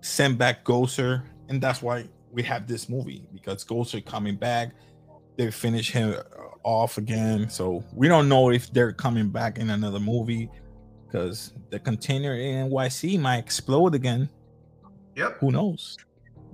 sent 0.00 0.38
back 0.38 0.64
Gozer, 0.64 1.22
and 1.48 1.60
that's 1.60 1.82
why 1.82 2.08
we 2.32 2.42
have 2.42 2.66
this 2.66 2.88
movie 2.88 3.24
because 3.32 3.64
Gozer 3.64 4.04
coming 4.04 4.36
back. 4.36 4.72
They 5.36 5.50
finish 5.50 5.92
him 5.92 6.16
off 6.64 6.98
again, 6.98 7.48
so 7.48 7.84
we 7.92 8.08
don't 8.08 8.28
know 8.28 8.50
if 8.50 8.72
they're 8.72 8.92
coming 8.92 9.28
back 9.30 9.58
in 9.58 9.70
another 9.70 10.00
movie 10.00 10.50
because 11.06 11.52
the 11.70 11.78
container 11.78 12.34
in 12.34 12.70
NYC 12.70 13.20
might 13.20 13.38
explode 13.38 13.94
again. 13.94 14.28
Yep. 15.16 15.38
Who 15.38 15.52
knows? 15.52 15.96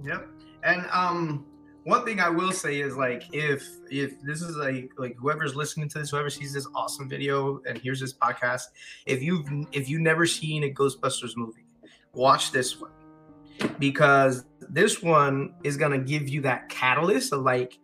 Yep. 0.04 0.28
And 0.62 0.86
um 0.92 1.46
one 1.84 2.04
thing 2.04 2.18
I 2.18 2.30
will 2.30 2.52
say 2.52 2.80
is 2.80 2.96
like 2.96 3.24
if 3.32 3.66
if 3.90 4.20
this 4.22 4.42
is 4.42 4.56
like 4.56 4.90
like 4.96 5.16
whoever's 5.16 5.54
listening 5.54 5.88
to 5.90 5.98
this, 5.98 6.10
whoever 6.10 6.30
sees 6.30 6.52
this 6.52 6.66
awesome 6.74 7.08
video 7.08 7.60
and 7.66 7.76
hears 7.76 8.00
this 8.00 8.12
podcast, 8.12 8.64
if 9.06 9.22
you've 9.22 9.46
if 9.72 9.88
you've 9.88 10.00
never 10.00 10.26
seen 10.26 10.64
a 10.64 10.70
Ghostbusters 10.70 11.36
movie, 11.36 11.66
watch 12.14 12.52
this 12.52 12.80
one 12.80 12.90
because 13.78 14.44
this 14.60 15.02
one 15.02 15.54
is 15.62 15.76
gonna 15.76 15.98
give 15.98 16.28
you 16.28 16.40
that 16.42 16.68
catalyst 16.68 17.32
of 17.32 17.42
like, 17.42 17.78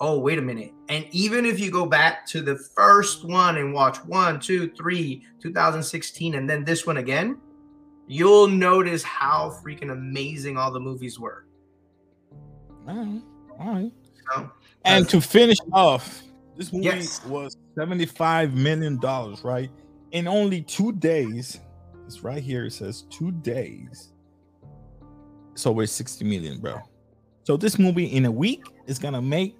oh 0.00 0.18
wait 0.18 0.38
a 0.38 0.42
minute. 0.42 0.72
And 0.88 1.06
even 1.10 1.46
if 1.46 1.58
you 1.58 1.70
go 1.70 1.86
back 1.86 2.26
to 2.28 2.42
the 2.42 2.56
first 2.56 3.24
one 3.24 3.56
and 3.56 3.72
watch 3.72 3.98
one, 4.04 4.40
two, 4.40 4.70
three, 4.72 5.24
2016, 5.40 6.34
and 6.34 6.48
then 6.48 6.64
this 6.64 6.86
one 6.86 6.98
again, 6.98 7.38
you'll 8.06 8.48
notice 8.48 9.02
how 9.02 9.58
freaking 9.64 9.90
amazing 9.90 10.56
all 10.56 10.70
the 10.70 10.80
movies 10.80 11.18
were. 11.18 11.46
Mm-hmm. 12.86 13.18
All 13.60 13.74
right. 13.74 13.92
So, 14.34 14.50
and 14.84 15.08
to 15.08 15.20
finish 15.20 15.58
off, 15.72 16.22
this 16.56 16.72
movie 16.72 16.84
yes. 16.84 17.24
was 17.24 17.56
$75 17.76 18.52
million, 18.54 18.98
right? 19.42 19.70
In 20.12 20.28
only 20.28 20.62
two 20.62 20.92
days. 20.92 21.60
It's 22.06 22.22
right 22.22 22.42
here. 22.42 22.66
It 22.66 22.72
says 22.72 23.02
two 23.10 23.32
days. 23.32 24.12
So 25.56 25.72
we're 25.72 25.86
60 25.86 26.24
million, 26.24 26.60
bro. 26.60 26.80
So 27.44 27.56
this 27.56 27.78
movie 27.78 28.06
in 28.06 28.26
a 28.26 28.30
week 28.30 28.64
is 28.86 28.98
gonna 28.98 29.22
make 29.22 29.56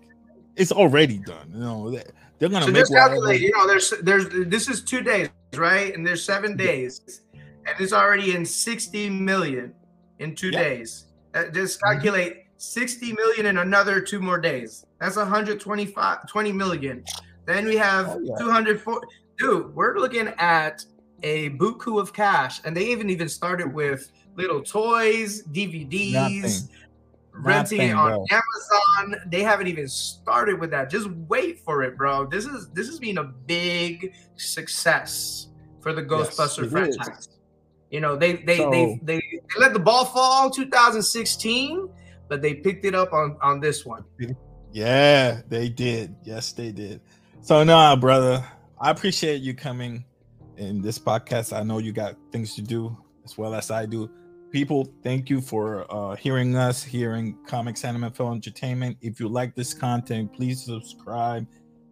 it's 0.57 0.73
already 0.73 1.19
done. 1.19 1.51
You 1.53 1.61
know, 1.61 2.01
they're 2.39 2.49
gonna 2.49 2.67
so 2.67 2.73
make 2.73 2.89
calculate, 2.89 3.41
you 3.41 3.53
know, 3.53 3.67
there's 3.67 3.93
there's 4.03 4.27
this 4.49 4.69
is 4.69 4.83
two 4.83 5.03
days, 5.03 5.29
right? 5.55 5.95
And 5.95 6.07
there's 6.07 6.25
seven 6.25 6.57
days, 6.57 7.23
and 7.35 7.75
it's 7.79 7.93
already 7.93 8.35
in 8.35 8.45
60 8.45 9.11
million 9.11 9.75
in 10.19 10.35
two 10.35 10.51
yeah. 10.51 10.63
days. 10.63 11.07
Uh, 11.35 11.45
just 11.49 11.81
mm-hmm. 11.81 11.95
calculate 11.95 12.45
60 12.57 13.13
million 13.13 13.47
in 13.47 13.59
another 13.59 14.01
two 14.01 14.21
more 14.21 14.39
days. 14.39 14.87
That's 15.01 15.17
125 15.17 16.27
20 16.27 16.53
million. 16.53 17.05
Then 17.45 17.67
we 17.67 17.77
have 17.77 18.09
oh, 18.09 18.21
yeah. 18.23 18.37
204. 18.39 19.01
Dude, 19.39 19.75
we're 19.75 19.99
looking 19.99 20.29
at 20.39 20.85
a 21.23 21.51
buku 21.51 22.01
of 22.01 22.13
cash, 22.13 22.61
and 22.65 22.77
they 22.77 22.87
even 22.87 23.11
even 23.11 23.29
started 23.29 23.73
with 23.73 24.11
little 24.37 24.63
toys, 24.63 25.43
DVDs, 25.45 26.13
Nothing. 26.13 26.69
renting 27.33 27.79
Nothing, 27.79 27.81
it 27.81 27.95
on 27.95 28.11
bro. 28.11 28.27
Amazon. 28.31 29.31
They 29.31 29.43
haven't 29.43 29.67
even 29.67 29.89
started 29.89 30.61
with 30.61 30.71
that. 30.71 30.91
Just 30.91 31.09
wait 31.29 31.61
for 31.61 31.83
it, 31.83 31.97
bro. 31.97 32.27
This 32.27 32.47
is 32.47 32.69
this 32.71 32.87
has 32.89 32.99
been 32.99 33.19
a 33.19 33.25
big 33.25 34.15
success 34.37 35.49
for 35.81 35.93
the 35.93 36.03
Ghostbuster 36.03 36.63
yes, 36.63 36.73
franchise. 36.73 37.19
Is. 37.19 37.29
You 37.91 38.01
know, 38.01 38.17
they 38.17 38.35
they, 38.35 38.59
so, 38.59 38.71
they 38.71 39.01
they 39.03 39.17
they 39.19 39.41
let 39.59 39.73
the 39.73 39.79
ball 39.79 40.05
fall 40.05 40.51
2016 40.51 41.89
but 42.29 42.43
they 42.43 42.55
picked 42.55 42.85
it 42.85 42.95
up 42.95 43.13
on 43.13 43.37
on 43.41 43.61
this 43.61 43.85
one. 43.85 44.05
Yeah, 44.73 45.41
they 45.49 45.69
did. 45.69 46.15
Yes, 46.25 46.53
they 46.53 46.73
did. 46.73 47.01
So 47.41 47.65
nah, 47.65 47.97
brother, 47.97 48.45
I 48.81 48.91
appreciate 48.91 49.41
you 49.41 49.55
coming 49.55 50.05
in 50.57 50.83
this 50.83 50.99
podcast. 50.99 51.57
I 51.57 51.63
know 51.63 51.79
you 51.79 51.93
got 51.93 52.17
things 52.33 52.55
to 52.57 52.63
do 52.63 52.97
as 53.25 53.39
well 53.39 53.55
as 53.55 53.71
I 53.71 53.87
do. 53.87 54.11
People, 54.51 54.89
thank 55.03 55.29
you 55.29 55.41
for 55.41 55.87
uh, 55.93 56.17
hearing 56.17 56.57
us, 56.57 56.83
hearing 56.83 57.37
Comics 57.47 57.85
Anime 57.85 58.11
Film 58.13 58.35
Entertainment. 58.35 58.97
If 59.03 59.21
you 59.21 59.29
like 59.29 59.55
this 59.55 59.75
content, 59.75 60.33
please 60.33 60.65
subscribe, 60.65 61.47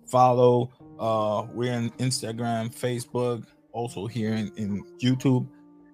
follow. 0.06 0.70
Uh, 0.98 1.46
we're 1.52 1.74
on 1.74 1.90
Instagram, 1.98 2.74
Facebook, 2.74 3.44
also 3.72 4.06
here 4.06 4.32
in, 4.32 4.52
in 4.56 4.84
YouTube. 5.02 5.46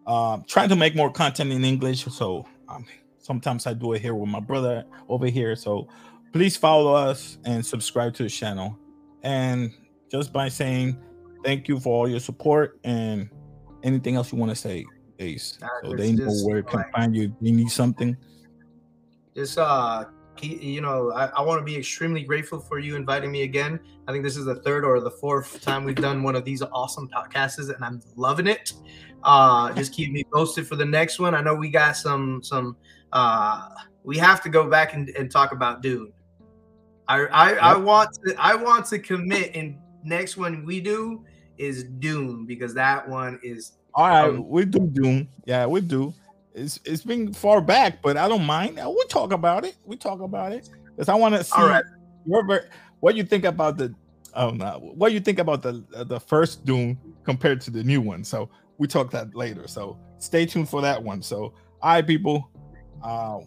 Uh, 0.07 0.39
trying 0.47 0.69
to 0.69 0.77
make 0.77 0.95
more 0.95 1.11
content 1.11 1.53
in 1.53 1.65
English, 1.65 2.05
so 2.05 2.47
um, 2.69 2.85
Sometimes 3.31 3.67
I 3.67 3.75
do 3.75 3.93
it 3.93 4.03
here 4.03 4.15
with 4.15 4.29
my 4.29 4.41
brother 4.41 4.85
over 5.09 5.27
here. 5.27 5.55
So 5.55 5.87
please 6.33 6.57
follow 6.57 6.95
us 6.95 7.39
and 7.45 7.65
subscribe 7.65 8.15
to 8.15 8.25
the 8.25 8.29
channel. 8.29 8.77
And 9.23 9.73
just 10.11 10.33
by 10.33 10.49
saying 10.49 10.99
thank 11.45 11.69
you 11.69 11.79
for 11.79 11.95
all 11.95 12.09
your 12.09 12.21
support 12.21 12.81
and 12.83 13.31
anything 13.83 14.17
else 14.17 14.33
you 14.33 14.39
want 14.39 14.51
to 14.51 14.57
say, 14.57 14.85
Ace. 15.21 15.59
so 15.85 15.95
they 15.95 16.13
know 16.13 16.33
where 16.45 16.59
it 16.59 16.67
can 16.67 16.85
find 16.95 17.15
you. 17.15 17.35
you 17.41 17.53
need 17.53 17.71
something. 17.71 18.17
Just 19.35 19.59
uh 19.59 20.05
you 20.43 20.81
know, 20.81 21.13
I, 21.13 21.27
I 21.27 21.43
want 21.43 21.61
to 21.61 21.65
be 21.65 21.77
extremely 21.77 22.23
grateful 22.23 22.61
for 22.61 22.79
you 22.79 22.97
inviting 22.97 23.31
me 23.31 23.43
again. 23.43 23.79
I 24.09 24.13
think 24.13 24.25
this 24.25 24.37
is 24.37 24.47
the 24.47 24.57
third 24.57 24.85
or 24.85 25.01
the 25.01 25.11
fourth 25.11 25.61
time 25.61 25.85
we've 25.85 25.95
done 25.95 26.23
one 26.23 26.35
of 26.35 26.45
these 26.45 26.63
awesome 26.63 27.09
podcasts, 27.09 27.59
and 27.59 27.85
I'm 27.85 28.01
loving 28.17 28.47
it. 28.47 28.73
Uh, 29.23 29.73
just 29.75 29.93
keep 29.93 30.13
me 30.13 30.25
posted 30.33 30.67
for 30.67 30.77
the 30.77 30.85
next 30.85 31.19
one. 31.19 31.35
I 31.35 31.43
know 31.43 31.55
we 31.55 31.69
got 31.69 31.97
some 31.97 32.43
some 32.43 32.77
uh, 33.13 33.69
we 34.03 34.17
have 34.19 34.43
to 34.43 34.49
go 34.49 34.69
back 34.69 34.95
and, 34.95 35.09
and 35.11 35.31
talk 35.31 35.53
about 35.53 35.83
Dune. 35.83 36.13
I 37.09 37.27
I, 37.27 37.51
yep. 37.51 37.63
I 37.63 37.77
want 37.77 38.11
to 38.25 38.35
I 38.39 38.55
want 38.55 38.87
to 38.87 38.99
commit 38.99 39.55
and 39.55 39.77
next 40.05 40.37
one 40.37 40.65
we 40.65 40.81
do 40.81 41.25
is 41.59 41.85
Dune 41.99 42.47
because 42.47 42.73
that 42.75 43.07
one 43.07 43.39
is 43.43 43.73
all 43.95 44.09
right. 44.09 44.29
Um, 44.29 44.49
we 44.49 44.65
do 44.65 44.87
Dune. 44.87 45.29
Yeah, 45.45 45.67
we 45.67 45.81
do. 45.81 46.15
It's 46.55 46.81
it's 46.85 47.03
been 47.03 47.33
far 47.33 47.61
back, 47.61 48.03
but 48.03 48.17
I 48.17 48.29
don't 48.29 48.45
mind. 48.45 48.77
We 48.77 49.05
talk 49.09 49.33
about 49.33 49.65
it. 49.65 49.77
We 49.85 49.97
talk 49.97 50.21
about 50.21 50.53
it 50.53 50.69
because 50.85 51.09
I 51.09 51.15
want 51.15 51.35
to 51.35 51.45
see 51.45 51.61
right. 51.61 51.85
your 52.27 52.65
what 53.01 53.15
you 53.17 53.25
think 53.25 53.45
about 53.45 53.79
the 53.79 53.95
um 54.35 54.61
what 54.61 55.13
you 55.13 55.21
think 55.21 55.39
about 55.39 55.63
the 55.63 55.85
the 56.07 56.21
first 56.21 56.65
Dune 56.65 56.99
compared 57.25 57.61
to 57.63 57.71
the 57.71 57.83
new 57.83 58.01
one. 58.01 58.25
So 58.25 58.51
we 58.79 58.87
talk 58.87 59.11
that 59.13 59.35
later. 59.35 59.69
So 59.69 59.99
stay 60.19 60.47
tuned 60.47 60.69
for 60.69 60.83
that 60.83 61.03
one. 61.03 61.23
So 61.23 61.55
all 61.83 61.95
right, 61.95 62.07
people. 62.07 62.51
Uh, 63.03 63.39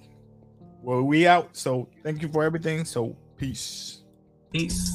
well, 0.81 1.03
we 1.03 1.27
out. 1.27 1.55
So 1.55 1.89
thank 2.03 2.21
you 2.21 2.27
for 2.27 2.43
everything. 2.43 2.85
So 2.85 3.15
peace. 3.37 4.03
Peace. 4.51 4.93